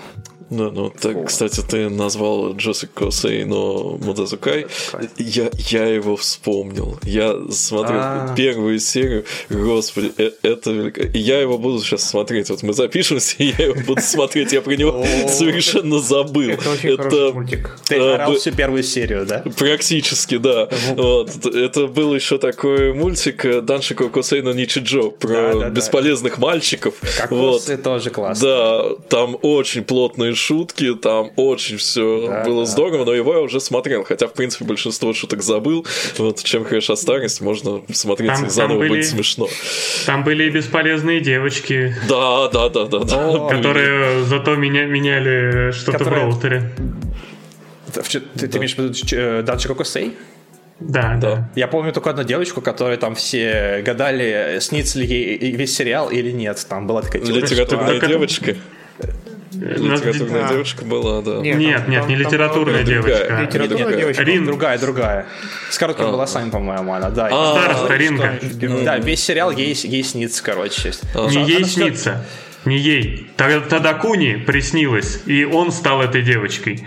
[0.48, 4.66] Да, ну так, кстати, ты назвал Джосико Сейно Мудазукай.
[5.18, 6.98] Я, я его вспомнил.
[7.02, 8.36] Я смотрел А-а-а.
[8.36, 9.24] первую серию.
[9.50, 11.02] Господи, э, это велико.
[11.02, 12.50] И я его буду сейчас смотреть.
[12.50, 14.52] Вот мы запишемся, и я его буду смотреть.
[14.52, 16.50] Я про него совершенно забыл.
[16.50, 17.78] Это очень хороший мультик.
[17.84, 19.42] Ты орал всю первую серию, да?
[19.58, 20.68] Практически, да.
[20.94, 21.44] Вот.
[21.44, 26.94] Это был еще такой мультик э, Даншико Косейно Ничиджо про бесполезных мальчиков.
[27.18, 27.68] Как вот.
[27.82, 28.46] тоже классно.
[28.46, 32.70] Да, там очень плотные шутки, там очень все да, было да.
[32.70, 35.86] здорово, но его я уже смотрел, хотя, в принципе, большинство шуток забыл.
[36.18, 39.48] Вот чем хороша старость, можно смотреть там, заново там были, будет смешно.
[40.06, 41.94] Там были и бесполезные девочки.
[42.08, 42.98] Да, да, да, да.
[43.00, 43.48] да.
[43.48, 46.26] Которые зато меня, меняли что-то которые...
[46.26, 46.72] в роутере.
[47.92, 50.16] Ты, ты, ты имеешь в виду э, Даджи Кокосей?
[50.78, 51.50] Да, да.
[51.54, 56.30] Я помню только одну девочку, которая там все гадали, снится ли ей весь сериал или
[56.30, 56.64] нет.
[56.68, 57.54] Там была такая девочка.
[57.54, 58.56] Литературная девочка.
[59.60, 61.38] Литературная девушка была, да.
[61.38, 63.40] Нет, нет, нет не литературная девочка.
[63.42, 64.22] Литературная девочка.
[64.22, 64.46] Рин.
[64.46, 65.26] Другая, другая.
[65.70, 67.28] С короткими волосами, по-моему, она, да.
[67.28, 68.38] Староста Ринка.
[68.84, 70.92] Да, весь сериал ей снится, короче.
[71.14, 72.24] Не ей снится.
[72.64, 73.30] Не ей.
[73.36, 76.84] Тадакуни приснилось, и он стал этой девочкой.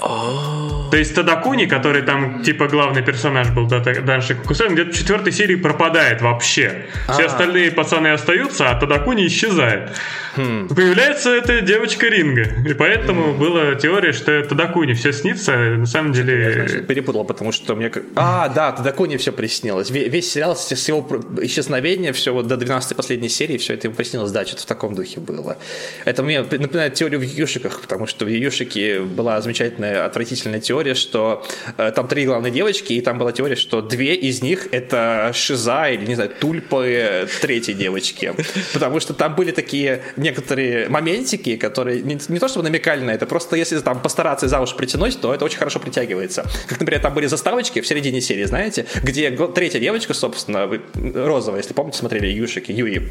[0.00, 5.56] То есть Тадакуни, который там типа главный персонаж был Данши Кукусен, где-то в четвертой серии
[5.56, 6.86] пропадает вообще.
[7.12, 9.90] Все остальные пацаны остаются, а Тадакуни исчезает.
[10.36, 10.68] Хм.
[10.68, 12.46] Появляется эта девочка Ринга.
[12.68, 13.38] И поэтому хм.
[13.38, 16.84] была теория, что Тадакуни все снится, а на самом деле...
[16.86, 17.90] Перепутал, потому что мне...
[18.14, 19.90] А, да, Тадакуни все приснилось.
[19.90, 21.06] Весь сериал с его
[21.42, 24.30] исчезновения, все вот до 12 последней серии, все это ему приснилось.
[24.30, 25.58] Да, что-то в таком духе было.
[26.04, 31.44] Это мне напоминает теорию в Юшиках, потому что в Юшике была замечательная отвратительная теория, что
[31.76, 35.88] э, там три главные девочки, и там была теория, что две из них это Шиза
[35.90, 38.32] или, не знаю, Тульпы третьей девочки.
[38.72, 43.26] Потому что там были такие некоторые моментики, которые не, не то чтобы намекали на это,
[43.26, 46.44] просто если там постараться за уши притянуть, то это очень хорошо притягивается.
[46.66, 50.68] Как, например, там были заставочки в середине серии, знаете, где третья девочка, собственно,
[51.14, 53.08] розовая, если помните, смотрели Юшики, Юи,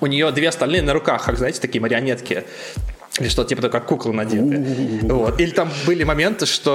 [0.00, 2.44] у нее две остальные на руках, как, знаете, такие марионетки
[3.18, 5.00] Или что типа как куклы надеты.
[5.02, 5.40] Вот.
[5.40, 6.72] Или там были моменты, что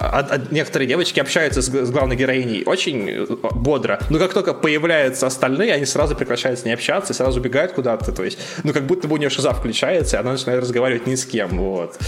[0.00, 4.54] а, а, некоторые девочки общаются с, с главной героиней очень э, бодро, но как только
[4.54, 8.12] появляются остальные, они сразу прекращают с ней общаться и сразу убегают куда-то.
[8.12, 11.14] То есть, ну как будто бы у нее шиза включается, и она начинает разговаривать ни
[11.14, 11.58] с кем.
[11.58, 11.98] Вот.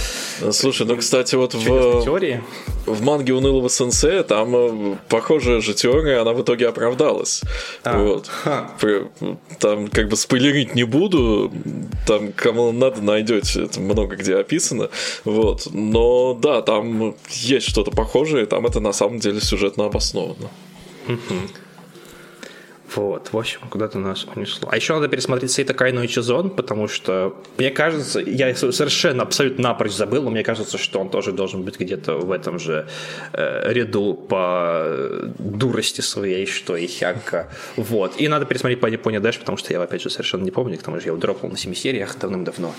[0.52, 2.42] Слушай, ну кстати, вот в, теории?
[2.86, 7.42] в манге унылого сенсея там э, похожая же теория, она в итоге оправдалась.
[7.84, 7.98] А.
[7.98, 8.30] Вот.
[9.58, 11.52] Там как бы спойлерить не буду,
[12.06, 14.90] там кому надо найдете, это много где описано.
[15.24, 15.68] Вот.
[15.72, 20.50] Но да, там есть что-то похожее, там это на самом деле сюжетно обосновано.
[22.96, 24.68] Вот, в общем, куда-то нас унесло.
[24.70, 29.64] А еще надо пересмотреть Сейта Кайну и Чизон, потому что, мне кажется, я совершенно, абсолютно
[29.64, 32.88] напрочь забыл, но мне кажется, что он тоже должен быть где-то в этом же
[33.34, 34.86] э, ряду по
[35.38, 37.50] дурости своей, что и Хянка.
[37.76, 38.18] Вот.
[38.18, 40.82] И надо пересмотреть по Японии дальше, потому что я, опять же, совершенно не помню, к
[40.82, 42.72] тому же я его дропнул на 7 сериях давным-давно.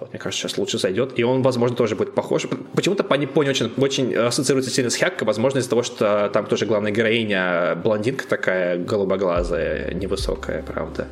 [0.00, 1.18] Вот, мне кажется, сейчас лучше зайдет.
[1.18, 2.46] И он, возможно, тоже будет похож.
[2.74, 6.66] Почему-то по Японии очень, очень ассоциируется сильно с Хякко, возможно, из-за того, что там тоже
[6.66, 11.08] главная героиня блондинка такая, голубоглазая, невысокая, правда.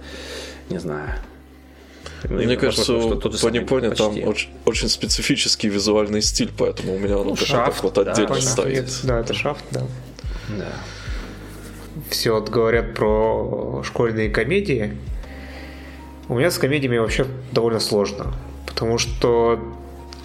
[0.70, 1.10] Не знаю.
[2.24, 7.28] Ну, Мне кажется, по Японии там очень, очень специфический визуальный стиль, поэтому у меня он
[7.28, 9.00] ну, шафт, вот отдельно да, стоит.
[9.04, 9.82] Да, это шафт, да.
[10.48, 10.72] Да.
[12.10, 14.96] Все вот говорят про школьные комедии.
[16.28, 18.32] У меня с комедиями вообще довольно сложно
[18.76, 19.58] потому что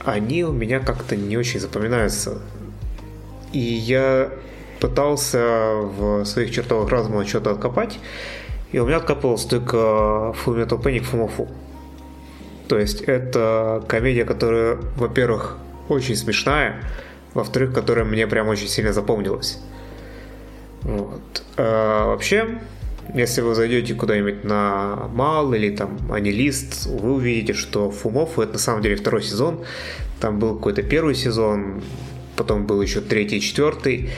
[0.04, 2.40] они у меня как-то не очень запоминаются.
[3.54, 4.30] И я
[4.82, 5.40] пытался
[5.76, 7.98] в своих чертовых разума что-то откопать,
[8.74, 11.48] и у меня откапывалось только Fullmetal Panic Fumofu.
[12.68, 16.84] То есть это комедия, которая, во-первых, очень смешная,
[17.34, 19.62] во-вторых, которая мне прям очень сильно запомнилась.
[20.82, 21.44] Вот.
[21.56, 22.60] А, вообще,
[23.14, 28.60] если вы зайдете куда-нибудь на Мал или там Анилист, вы увидите, что Фумов это на
[28.60, 29.64] самом деле второй сезон.
[30.20, 31.82] Там был какой-то первый сезон,
[32.36, 34.12] потом был еще третий, четвертый.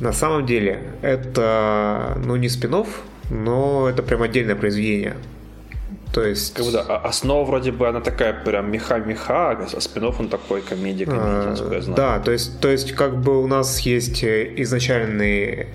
[0.00, 2.84] На самом деле это, ну, не спин
[3.30, 5.16] но это прям отдельное произведение.
[6.12, 6.54] То есть...
[6.54, 11.90] Как будто основа вроде бы она такая прям меха-меха, а спин он такой комедия, комедия,
[11.90, 15.66] а, Да, то есть, то есть как бы у нас есть изначальный а,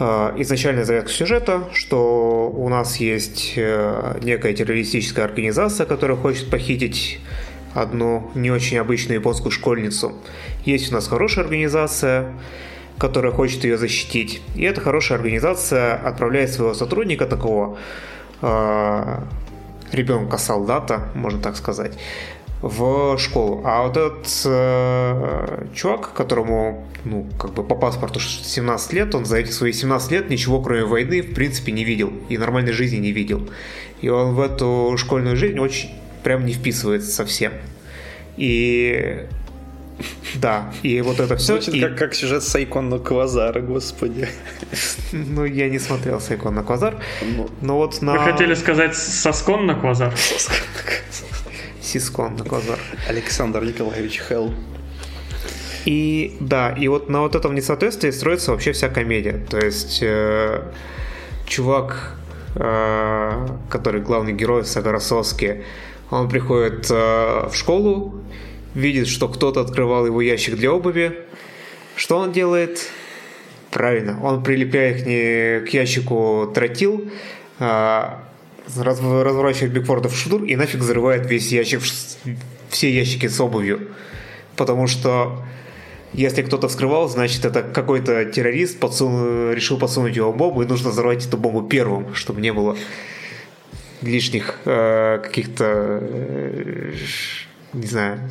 [0.00, 7.20] изначальная завязка сюжета, что у нас есть э, некая террористическая организация, которая хочет похитить
[7.74, 10.14] одну не очень обычную японскую школьницу.
[10.64, 12.32] Есть у нас хорошая организация,
[12.98, 14.40] которая хочет ее защитить.
[14.54, 17.78] И эта хорошая организация отправляет своего сотрудника такого
[18.42, 19.20] э,
[19.92, 21.98] ребенка-солдата, можно так сказать,
[22.62, 23.62] в школу.
[23.64, 29.38] А вот этот э, чувак, которому, ну, как бы по паспорту 17 лет, он за
[29.38, 33.12] эти свои 17 лет ничего кроме войны в принципе не видел и нормальной жизни не
[33.12, 33.48] видел.
[34.02, 35.90] И он в эту школьную жизнь очень
[36.22, 37.52] прям не вписывается совсем.
[38.36, 39.26] И
[40.36, 41.54] да, и вот это все.
[41.54, 41.80] Звучит и...
[41.80, 44.28] как, как сюжет Сайкон на Квазара, господи.
[45.12, 47.02] Ну, я не смотрел Сайкон на Квазар.
[47.22, 48.12] Ну, но вот на...
[48.12, 50.16] Вы хотели сказать Соскон на Квазар?
[50.16, 51.49] Соскон на Квазар.
[51.80, 52.78] Сискон на глазах.
[53.08, 54.52] Александр Николаевич Хелл.
[55.86, 59.44] И да, и вот на вот этом несоответствии строится вообще вся комедия.
[59.48, 60.62] То есть э,
[61.46, 62.16] чувак,
[62.54, 65.64] э, который главный герой Сагарасовский,
[66.10, 68.20] он приходит э, в школу,
[68.74, 71.18] видит, что кто-то открывал его ящик для обуви.
[71.96, 72.86] Что он делает?
[73.70, 77.10] Правильно, он прилепляет к, не, к ящику тротил,
[77.58, 78.04] э,
[78.76, 81.80] разворачивает Бигфорда в шнур и нафиг взрывает весь ящик,
[82.68, 83.88] все ящики с обувью.
[84.56, 85.44] Потому что
[86.12, 89.52] если кто-то вскрывал, значит это какой-то террорист подсун...
[89.52, 92.76] решил подсунуть его бомбу, и нужно взорвать эту бомбу первым, чтобы не было
[94.02, 96.94] лишних э, каких-то э,
[97.72, 98.30] не знаю,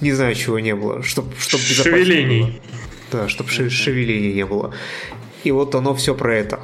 [0.00, 2.60] не знаю, чего не было, чтобы чтоб шевелений.
[3.12, 4.72] Да, чтобы шевелений не было.
[5.44, 6.60] И вот оно все про это.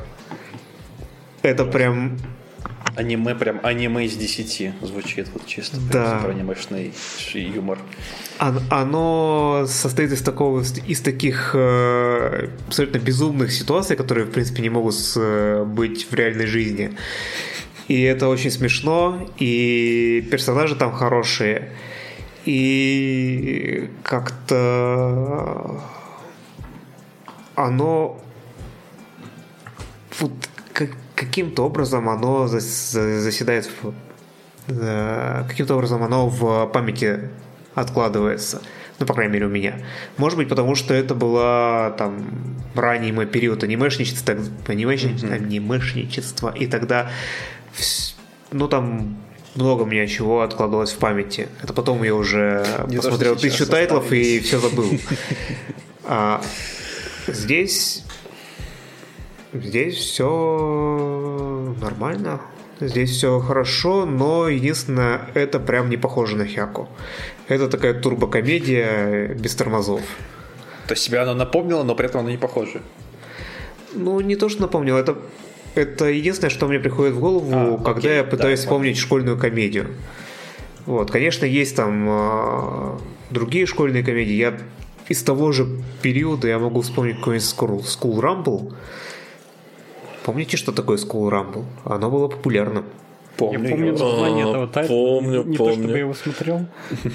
[1.43, 2.19] Это прям
[2.97, 5.77] Аниме, прям аниме из 10 звучит, вот чисто.
[5.93, 6.21] Да.
[6.23, 6.93] Про анимешный
[7.35, 7.79] юмор.
[8.39, 14.97] Оно состоит из такого, из таких э, абсолютно безумных ситуаций, которые, в принципе, не могут
[15.17, 16.97] э, быть в реальной жизни.
[17.89, 21.73] И это очень смешно, и персонажи там хорошие.
[22.45, 25.83] И как-то
[27.55, 28.21] оно
[30.21, 30.33] вот
[31.17, 33.69] каким-то образом оно заседает,
[34.69, 37.31] каким-то образом оно в памяти
[37.75, 38.63] откладывается.
[38.99, 39.81] Ну, по крайней мере, у меня.
[40.17, 42.27] Может быть, потому что это была там
[42.75, 44.37] ранний мой период анимешничества,
[44.67, 45.35] анимешничества, mm-hmm.
[45.35, 47.11] анимешничества и тогда
[48.53, 49.19] ну там
[49.55, 51.49] много у меня чего откладывалось в памяти.
[51.63, 54.91] Это потом я уже Не посмотрел тысячу тайтлов и все забыл.
[56.09, 56.41] А
[57.27, 58.06] здесь
[59.65, 62.41] здесь все нормально.
[62.79, 66.89] Здесь все хорошо, но единственное, это прям не похоже на Хяку.
[67.49, 70.03] Это такая турбокомедия без тормозов.
[70.87, 72.83] То есть себя оно напомнило, но при этом оно не похоже.
[73.95, 75.17] Ну, не то, что напомнило, это,
[75.75, 79.39] это единственное, что мне приходит в голову, а, когда окей, я пытаюсь да, вспомнить школьную
[79.39, 79.87] комедию.
[80.85, 82.99] Вот, конечно, есть там э,
[83.31, 84.35] другие школьные комедии.
[84.35, 84.59] Я
[85.09, 85.67] из того же
[86.03, 88.75] периода я могу вспомнить какой-нибудь School, School Rumble.
[90.27, 91.65] Помните, что такое School Rumble?
[91.85, 92.85] Оно было популярным.
[93.37, 93.63] Помню.
[93.63, 94.93] Я помню название этого тайтла.
[94.93, 95.57] Помню, не помню.
[95.57, 96.67] то, чтобы я его смотрел.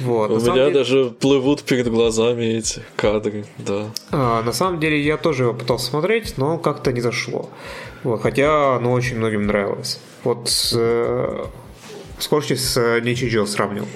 [0.05, 0.71] Вот, У меня деле...
[0.71, 3.87] даже плывут перед глазами эти кадры, да.
[4.11, 7.49] А, на самом деле я тоже его пытался смотреть, но как-то не зашло.
[8.03, 9.99] Вот, хотя оно очень многим нравилось.
[10.23, 11.45] Вот э,
[12.17, 13.87] скорости с Ничиджо сравнил.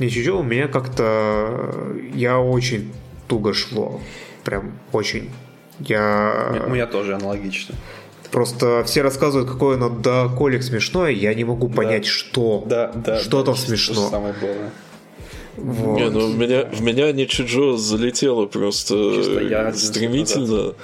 [0.00, 1.96] Ничиджо у меня как-то...
[2.14, 2.92] Я очень
[3.26, 4.02] туго шло.
[4.44, 5.30] Прям очень.
[5.78, 6.62] Я...
[6.66, 7.74] У меня тоже аналогично.
[8.30, 12.08] Просто все рассказывают, какое оно до колик смешное, я не могу понять, да.
[12.08, 12.64] что.
[12.66, 13.18] Да, да.
[13.18, 14.08] Что да, там смешно.
[14.08, 14.70] Самое было.
[15.56, 15.98] Вот.
[15.98, 18.94] Не, ну в меня, в меня Ничиджо залетело просто
[19.42, 20.74] я стремительно.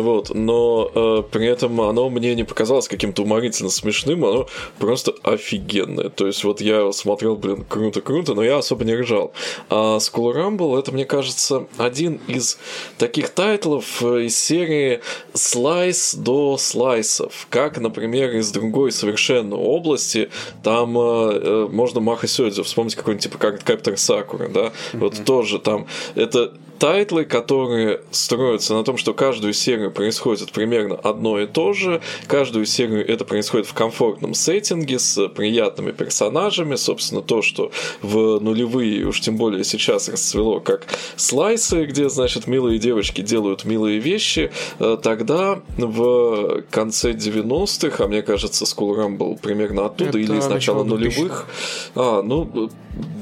[0.00, 4.46] Вот, но э, при этом оно мне не показалось каким-то уморительно смешным, оно
[4.78, 6.08] просто офигенное.
[6.08, 9.32] То есть вот я смотрел, блин, круто-круто, но я особо не ржал.
[9.70, 12.58] А School Rumble это, мне кажется, один из
[12.98, 15.00] таких тайтлов э, из серии
[15.32, 17.46] слайс до слайсов.
[17.50, 20.30] Как, например, из другой совершенно области,
[20.62, 24.98] там э, э можно махо-сёдзё вспомнить какой-нибудь типа как Captor Sakura, да, mm-hmm.
[24.98, 26.52] вот тоже там, это
[26.84, 32.66] тайтлы, которые строятся на том, что каждую серию происходит примерно одно и то же, каждую
[32.66, 37.70] серию это происходит в комфортном сеттинге с приятными персонажами, собственно, то, что
[38.02, 40.86] в нулевые, уж тем более сейчас расцвело как
[41.16, 48.20] слайсы, где, значит, милые девочки делают милые вещи, э, тогда в конце 90-х, а мне
[48.20, 51.46] кажется, School был примерно оттуда, это или из начала нулевых,
[51.94, 52.68] а, ну,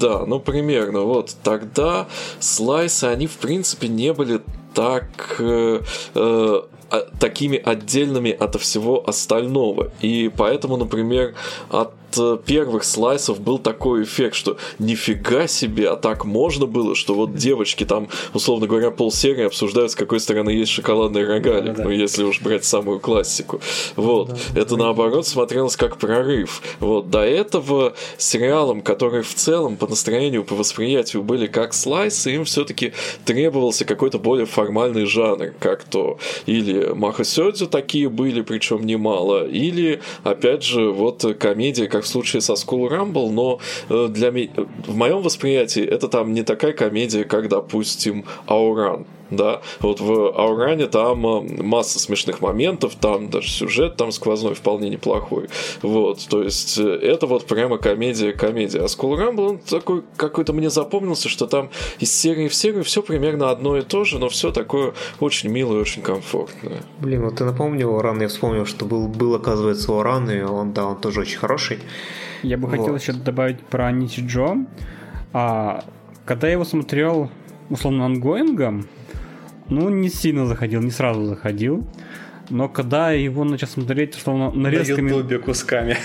[0.01, 2.09] да, ну, примерно, вот, тогда
[2.41, 3.52] слайсы, они, в принципе,
[3.89, 4.41] не были
[4.75, 5.81] так э,
[6.15, 6.63] э,
[7.19, 9.91] такими отдельными от всего остального.
[10.01, 11.35] И поэтому, например,
[11.71, 11.93] от
[12.45, 17.85] первых слайсов был такой эффект, что нифига себе, а так можно было, что вот девочки
[17.85, 21.85] там, условно говоря, полсерии обсуждают, с какой стороны есть шоколадный рогалик, да, да.
[21.85, 23.61] ну если уж брать самую классику.
[23.97, 24.29] Вот.
[24.29, 24.85] Да, Это да.
[24.85, 26.63] наоборот смотрелось как прорыв.
[26.81, 27.11] Вот.
[27.11, 32.93] До этого сериалам, которые в целом по настроению, по восприятию были как слайсы, им все-таки
[33.25, 40.01] требовался какой-то более формальный жанр, как то или Маха Сёдзю такие были, причем немало, или,
[40.25, 43.59] опять же, вот комедия, как в случае со School Rumble, но
[43.89, 44.51] э, для меня,
[44.87, 49.07] в моем восприятии это там не такая комедия, как, допустим, Ауран
[49.37, 54.89] да, вот в Ауране там э, масса смешных моментов, там даже сюжет там сквозной вполне
[54.91, 55.49] неплохой,
[55.83, 60.71] вот, то есть э, это вот прямо комедия-комедия, а School Rumble, он такой какой-то мне
[60.71, 64.53] запомнился, что там из серии в серию все примерно одно и то же, но все
[64.53, 66.83] такое очень милое, очень комфортное.
[67.01, 70.87] Блин, вот ты напомнил Оран, я вспомнил, что был, был оказывается Оран, и он, да,
[70.87, 71.79] он тоже очень хороший.
[72.43, 72.77] Я бы вот.
[72.77, 74.57] хотел еще добавить про Нити Джо.
[75.33, 75.85] А,
[76.25, 77.31] когда я его смотрел
[77.71, 78.87] условно онгоингом,
[79.73, 81.85] ну, не сильно заходил, не сразу заходил.
[82.51, 85.11] Но когда его начал смотреть, условно, нарезками...
[85.11, 85.97] На ютубе кусками.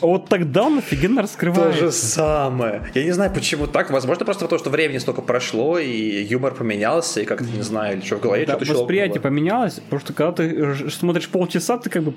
[0.00, 1.78] Вот тогда он офигенно раскрывается.
[1.78, 2.82] То же самое.
[2.94, 3.90] Я не знаю, почему так.
[3.90, 8.04] Возможно, просто потому, что времени столько прошло, и юмор поменялся, и как-то, не знаю, или
[8.04, 12.02] что в голове да, что-то Восприятие поменялось, потому что когда ты смотришь полчаса, ты как
[12.02, 12.14] бы...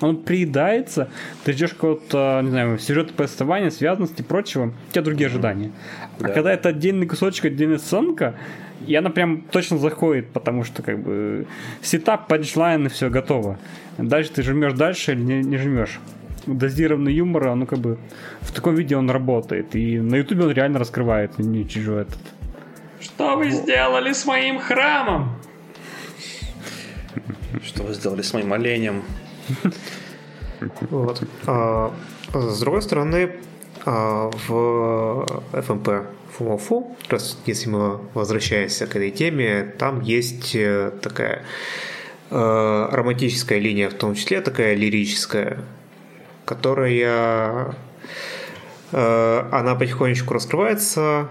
[0.00, 1.08] Он приедается,
[1.44, 5.70] ты ждешь какого-то, не знаю, сюжета повествования, связанности и прочего, у тебя другие ожидания.
[6.18, 8.34] А когда это отдельный кусочек, отдельная сценка,
[8.90, 11.46] и она прям точно заходит, потому что как бы
[11.80, 13.56] сетап, панчлайн и все готово.
[13.98, 16.00] Дальше ты жмешь дальше или не, не жмешь.
[16.46, 17.98] Дозированный юмор, ну как бы
[18.40, 19.76] в таком виде он работает.
[19.76, 22.18] И на ютубе он реально раскрывает Ничиджоу этот.
[23.00, 25.36] Что вы сделали с моим храмом?
[27.62, 29.04] Что вы сделали с моим оленем?
[30.90, 31.22] Вот.
[31.46, 31.92] А,
[32.34, 33.36] с другой стороны,
[33.86, 36.06] а, в FMP
[36.36, 41.44] Фумофу, раз если мы возвращаемся к этой теме, там есть э, такая
[42.30, 45.58] э, романтическая линия, в том числе такая лирическая,
[46.44, 47.74] которая
[48.92, 51.28] э, она потихонечку раскрывается,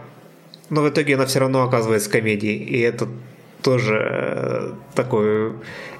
[0.70, 3.08] но в итоге она все равно оказывается комедией, и это
[3.62, 5.54] тоже э, такой,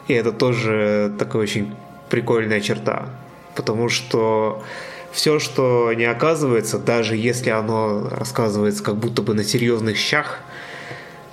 [0.08, 1.74] и это тоже такая очень
[2.10, 3.10] прикольная черта,
[3.56, 4.64] потому что
[5.12, 10.40] все, что не оказывается, даже если оно рассказывается как будто бы на серьезных щах,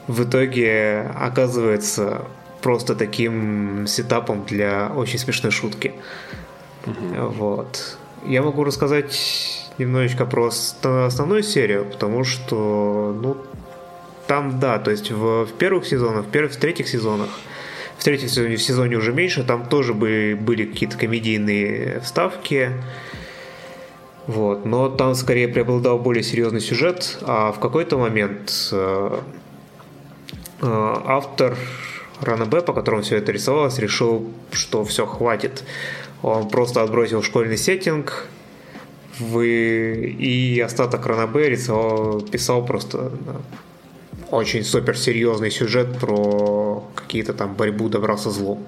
[0.06, 2.22] в итоге оказывается
[2.62, 5.94] просто таким сетапом для очень смешной шутки.
[6.86, 7.28] Угу.
[7.28, 7.98] Вот.
[8.24, 10.50] Я могу рассказать немножечко про
[10.82, 13.36] основную серию, потому что, ну,
[14.26, 17.28] там, да, то есть в, в первых сезонах, в первых, в третьих сезонах,
[17.98, 22.72] в третьем сезоне, в сезоне уже меньше, там тоже были, были какие-то комедийные вставки,
[24.26, 29.20] вот, но там скорее преобладал более серьезный сюжет, а в какой-то момент э,
[30.62, 31.56] э, автор
[32.20, 35.64] Рана Б, по которому все это рисовалось, решил, что все, хватит.
[36.22, 38.26] Он просто отбросил школьный сеттинг,
[39.20, 40.16] вы...
[40.18, 43.12] и остаток Рана Б рисовал, писал просто
[44.30, 48.64] очень суперсерьезный сюжет про какие-то там борьбу добра со злом.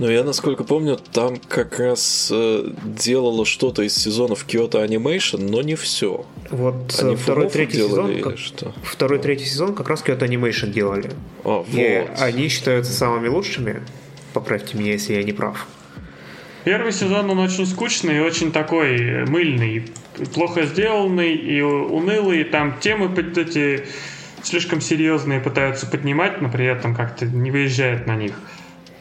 [0.00, 5.60] Но я, насколько помню, там как раз э, делало что-то из сезонов Kyoto Animation, но
[5.60, 6.24] не все.
[6.48, 8.72] Вот Они второй, третий сезон, как, что?
[8.82, 11.10] второй, третий сезон как раз Kyoto Animation делали.
[11.44, 12.18] А, И вот.
[12.18, 13.82] они считаются самыми лучшими.
[14.32, 15.66] Поправьте меня, если я не прав.
[16.64, 19.84] Первый сезон, он очень скучный и очень такой мыльный.
[20.32, 22.44] Плохо сделанный и унылый.
[22.44, 23.84] Там темы эти
[24.42, 28.32] слишком серьезные пытаются поднимать, но при этом как-то не выезжает на них.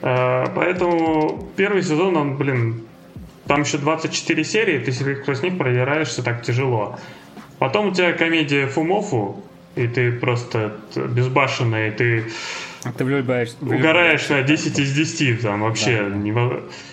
[0.01, 2.83] Э, поэтому первый сезон, он, блин,
[3.47, 6.97] там еще 24 серии, ты сквозь них продираешься так тяжело.
[7.57, 9.43] Потом у тебя комедия Фумофу,
[9.75, 12.25] и ты просто безбашенный, ты
[12.85, 16.07] а ты влюбаешься, угораешь на 10 из 10 там вообще.
[16.09, 16.15] Да.
[16.15, 16.33] Не...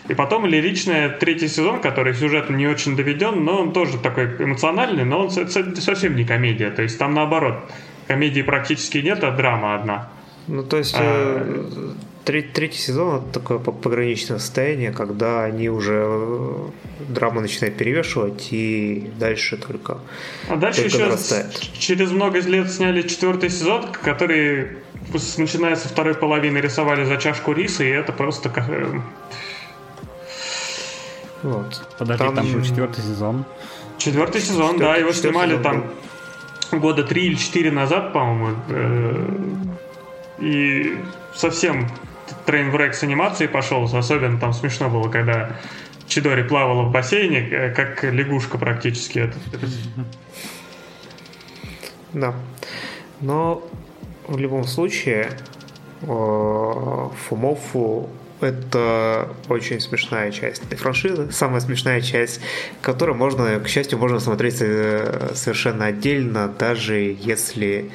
[0.09, 5.05] И потом лиричная третий сезон, который сюжет не очень доведен, но он тоже такой эмоциональный,
[5.05, 6.71] но он совсем не комедия.
[6.71, 7.71] То есть там наоборот,
[8.09, 10.09] комедии практически нет, а драма одна.
[10.49, 11.43] Ну то есть а...
[11.45, 11.93] Э,
[12.27, 16.69] Третий, сезон это такое пограничное состояние, когда они уже э,
[17.09, 19.99] драма начинает перевешивать и дальше только.
[20.49, 21.61] А дальше только еще нарастает.
[21.79, 24.79] через много лет сняли четвертый сезон, который
[25.39, 28.69] начиная со второй половины рисовали за чашку риса, и это просто как.
[28.71, 29.01] Э,
[31.45, 31.87] вот.
[31.97, 33.45] Подожди, там, там был четвертый сезон.
[33.99, 35.85] Четвертый сезон, четвертый, да, его снимали сезон, там
[36.73, 36.79] да.
[36.79, 38.57] года три или четыре назад, по-моему.
[40.39, 40.99] Э, и
[41.35, 41.89] совсем
[42.45, 45.57] трейн в с анимацией пошел, особенно там смешно было, когда
[46.07, 49.21] Чидори плавала в бассейне, э, как лягушка практически.
[49.21, 49.37] Это.
[52.13, 52.35] Да.
[53.21, 53.67] Но
[54.27, 55.31] в любом случае
[56.01, 58.09] Фумофу
[58.41, 62.41] это очень смешная часть этой франшизы, самая смешная часть,
[62.83, 67.91] которую можно, к счастью, можно смотреть э, совершенно отдельно, даже если э,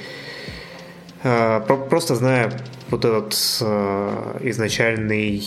[1.21, 2.51] просто зная
[2.89, 5.43] вот этот э, изначальный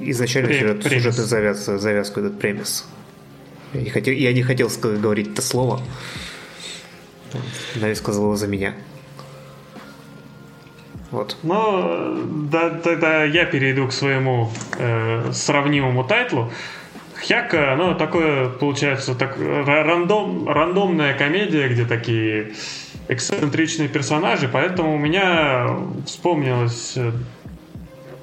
[0.00, 2.86] изначальный сюжет, сюжетную завязку, завязку, этот премис.
[3.74, 5.80] Я не хотел, я не хотел говорить это слово.
[7.74, 8.74] Нави сказал его за меня.
[11.10, 11.36] Вот.
[11.42, 16.52] Ну, да, тогда я перейду к своему э, сравнимому тайтлу.
[17.20, 22.52] Хяка, ну, такое, получается, так, рандом, рандомная комедия, где такие
[23.08, 25.66] эксцентричные персонажи, поэтому у меня
[26.06, 27.10] вспомнилось э,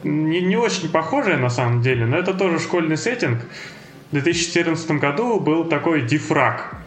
[0.03, 3.39] не, не очень похожее на самом деле, но это тоже школьный сеттинг.
[4.11, 6.77] В 2014 году был такой дифраг,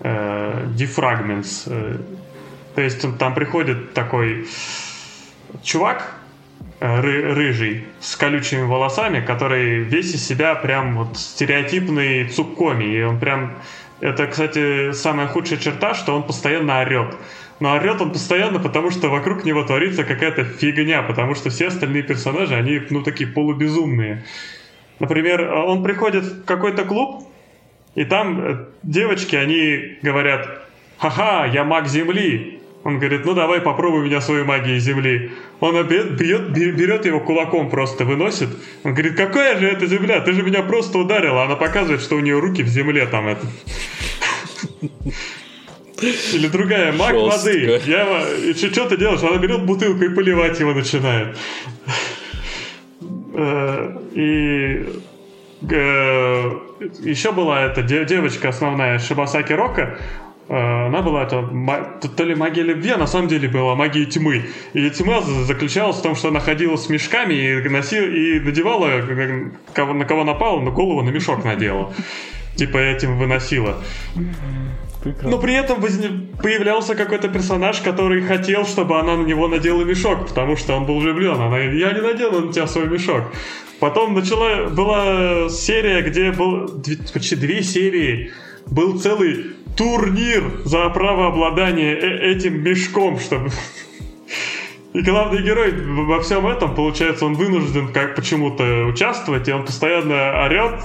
[0.00, 1.64] э, дифрагментс.
[1.66, 1.98] Э,
[2.74, 4.48] то есть он, там приходит такой
[5.62, 6.12] чувак,
[6.84, 12.84] ры, рыжий, с колючими волосами, который весь из себя прям вот стереотипный цуккоми.
[12.84, 13.54] И он прям...
[14.00, 17.16] Это, кстати, самая худшая черта, что он постоянно орет.
[17.60, 22.02] Но орет он постоянно, потому что вокруг него творится какая-то фигня, потому что все остальные
[22.02, 24.24] персонажи, они, ну, такие полубезумные.
[24.98, 27.26] Например, он приходит в какой-то клуб,
[27.94, 30.66] и там э, девочки, они говорят,
[30.98, 32.60] ха-ха, я маг Земли.
[32.84, 35.32] Он говорит, ну давай попробуй меня своей магией Земли.
[35.60, 38.50] Он бьет, берет его кулаком просто, выносит.
[38.84, 40.20] Он говорит, какая же это Земля?
[40.20, 41.44] Ты же меня просто ударила.
[41.44, 43.46] Она показывает, что у нее руки в земле там это.
[46.32, 47.38] Или другая, маг Жестко.
[47.38, 47.80] воды.
[47.86, 49.22] Я, что ты делаешь?
[49.22, 51.38] Она берет бутылку и поливать его начинает.
[53.32, 54.86] Э, и
[55.70, 56.50] э,
[57.00, 59.98] еще была эта девочка основная Шибасаки Рока.
[60.48, 64.44] Э, она была это то ли магия любви, а на самом деле была магия тьмы.
[64.74, 68.88] И тьма заключалась в том, что она ходила с мешками и, носила, и надевала,
[69.76, 71.92] на кого напала, на голову на мешок надела.
[72.56, 73.76] типа этим выносила.
[75.02, 75.30] Прекрасно.
[75.30, 80.56] Но при этом появлялся какой-то персонаж, который хотел, чтобы она на него надела мешок, потому
[80.56, 81.34] что он был влюблен.
[81.34, 83.24] Она говорит, я не надену на тебя свой мешок.
[83.80, 88.32] Потом начала, была серия, где был почти две серии,
[88.66, 93.50] был целый турнир за право обладания э этим мешком, чтобы...
[94.92, 95.72] И главный герой
[96.06, 100.84] во всем этом, получается, он вынужден как почему-то участвовать, и он постоянно орет.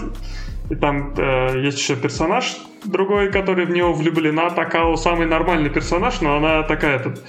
[0.71, 4.49] И там э, есть еще персонаж другой, который в него влюблена.
[4.49, 7.23] Такао самый нормальный персонаж, но она такая этот...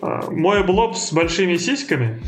[0.00, 2.22] Э, Моя Блоб с большими сиськами.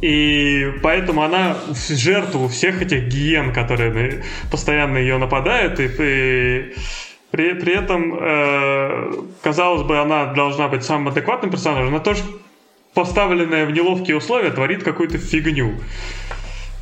[0.00, 1.56] И поэтому она
[1.88, 5.80] жертву всех этих гиен, которые постоянно ее нападают.
[5.80, 6.74] И, и
[7.34, 9.12] при, при этом, э,
[9.42, 12.22] казалось бы, она должна быть самым адекватным персонажем, но тоже
[12.94, 15.74] поставленная в неловкие условия творит какую-то фигню.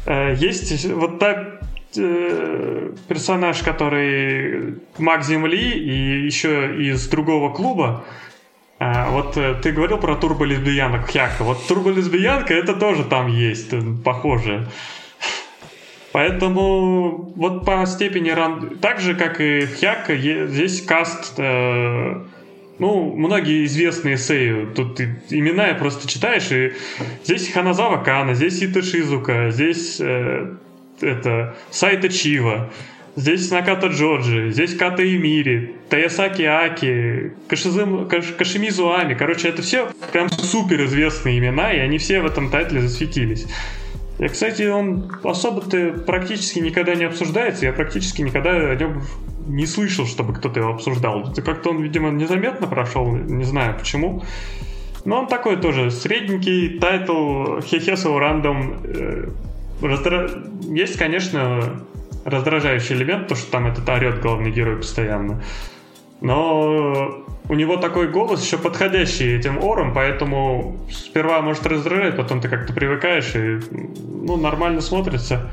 [0.04, 1.58] Э, есть вот та
[1.96, 8.04] э, персонаж, который маг Земли и еще из другого клуба,
[8.78, 11.44] а, вот э, ты говорил про турболесбиянок Хьяка.
[11.44, 14.68] Вот турболесбиянка это тоже там есть, э, похоже.
[16.12, 18.78] Поэтому вот по степени ран...
[18.80, 21.34] Так же, как и Хьяка, здесь каст...
[21.38, 22.22] Э,
[22.78, 24.72] ну, многие известные сею.
[24.74, 26.72] Тут имена я просто читаешь, и
[27.24, 30.54] здесь Ханазава Кана, здесь Ита Шизука, здесь э,
[31.00, 32.70] это Сайта Чива.
[33.14, 39.12] Здесь Наката Джорджи, здесь Ката Эмири, Таясаки Аки, Кашизым, Каш, Кашимизу Ами.
[39.12, 43.46] Короче, это все прям супер известные имена, и они все в этом тайтле засветились.
[44.22, 47.66] И, кстати, он особо-то практически никогда не обсуждается.
[47.66, 49.02] Я практически никогда о нем
[49.48, 51.34] не слышал, чтобы кто-то его обсуждал.
[51.44, 54.22] Как-то он, видимо, незаметно прошел, не знаю почему.
[55.04, 58.80] Но он такой тоже средненький тайтл хехе so random.
[58.84, 59.28] Э,
[59.82, 60.30] раздра...
[60.68, 61.82] Есть, конечно,
[62.24, 65.42] раздражающий элемент, то, что там этот орет главный герой постоянно.
[66.20, 67.21] Но
[67.52, 72.72] у него такой голос еще подходящий этим ором, поэтому сперва может раздражать, потом ты как-то
[72.72, 73.60] привыкаешь и
[74.00, 75.52] ну, нормально смотрится.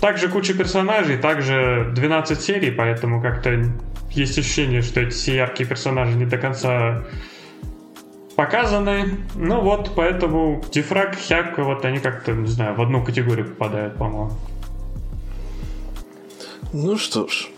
[0.00, 3.66] Также куча персонажей, также 12 серий, поэтому как-то
[4.12, 7.04] есть ощущение, что эти все яркие персонажи не до конца
[8.34, 9.18] показаны.
[9.34, 14.32] Ну вот, поэтому Дифраг, Хяк, вот они как-то, не знаю, в одну категорию попадают, по-моему.
[16.72, 17.50] Ну что ж,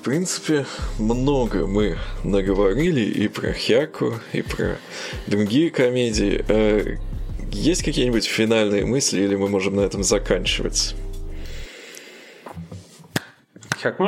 [0.00, 0.64] в принципе,
[0.98, 4.78] много мы наговорили и про Хяку, и про
[5.26, 6.42] другие комедии.
[6.48, 6.96] Э,
[7.52, 10.94] есть какие-нибудь финальные мысли, или мы можем на этом заканчивать?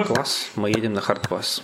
[0.06, 1.62] Класс, мы едем на хард класс.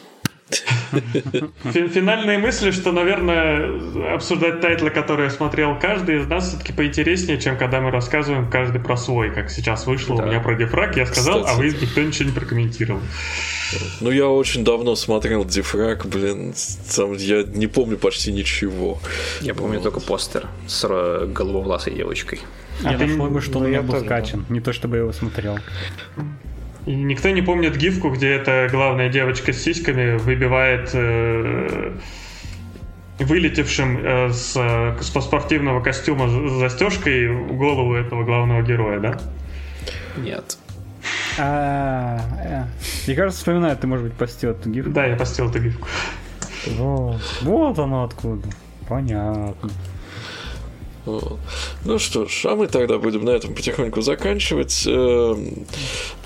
[1.72, 7.80] Финальные мысли, что, наверное, обсуждать тайтлы, которые смотрел каждый из нас, все-таки поинтереснее, чем когда
[7.80, 10.24] мы рассказываем каждый про свой, как сейчас вышло да.
[10.24, 13.00] у меня про D-Frag, я сказал, Кстати, а вы никто ничего не прокомментировал.
[14.00, 16.54] Ну, я очень давно смотрел D-Frag, блин,
[16.96, 18.98] там я не помню почти ничего.
[19.42, 19.82] Я помню вот.
[19.82, 20.86] только постер с
[21.26, 22.40] голововласой девочкой.
[22.84, 25.58] А я нашел бы, что он не был скачан, не то чтобы я его смотрел.
[26.88, 31.92] И никто не помнит гифку, где эта главная девочка с сиськами выбивает э,
[33.18, 39.20] вылетевшим э, с, с спортивного костюма застежкой голову этого главного героя, да?
[40.16, 40.56] Нет.
[41.38, 42.64] А, э.
[43.06, 44.90] Мне кажется, вспоминаю, ты, может быть, постил эту гифку.
[44.90, 45.86] Да, я постил эту гифку.
[46.78, 48.48] Вот, вот оно откуда.
[48.88, 49.70] Понятно.
[51.84, 54.86] Ну что ж, а мы тогда будем на этом потихоньку заканчивать.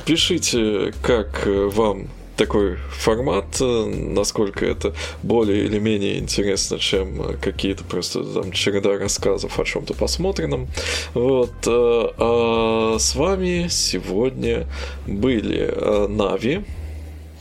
[0.04, 8.24] Пишите, как вам такой формат, э, насколько это более или менее интересно, чем какие-то просто
[8.24, 10.68] там череда рассказов о чем-то посмотренном.
[11.14, 11.54] Вот.
[11.66, 14.66] Э, а с вами сегодня
[15.06, 16.64] были э, Нави.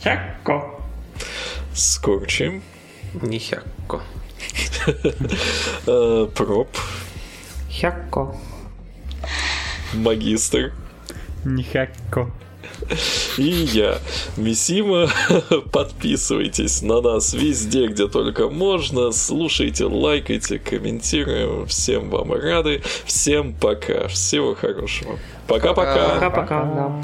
[0.02, 0.70] Хякко.
[1.74, 2.60] Скорчи.
[3.14, 4.02] Не хякко.
[6.34, 6.68] Проб.
[7.70, 8.36] Хякко.
[9.94, 10.72] Магистр.
[11.44, 12.30] Не хякко.
[13.38, 13.98] И я,
[14.36, 15.08] Мисима.
[15.72, 19.12] Подписывайтесь на нас везде, где только можно.
[19.12, 21.66] Слушайте, лайкайте, комментируем.
[21.66, 22.82] Всем вам рады.
[23.04, 24.08] Всем пока.
[24.08, 25.18] Всего хорошего.
[25.46, 26.14] Пока-пока.
[26.14, 27.02] Пока-пока.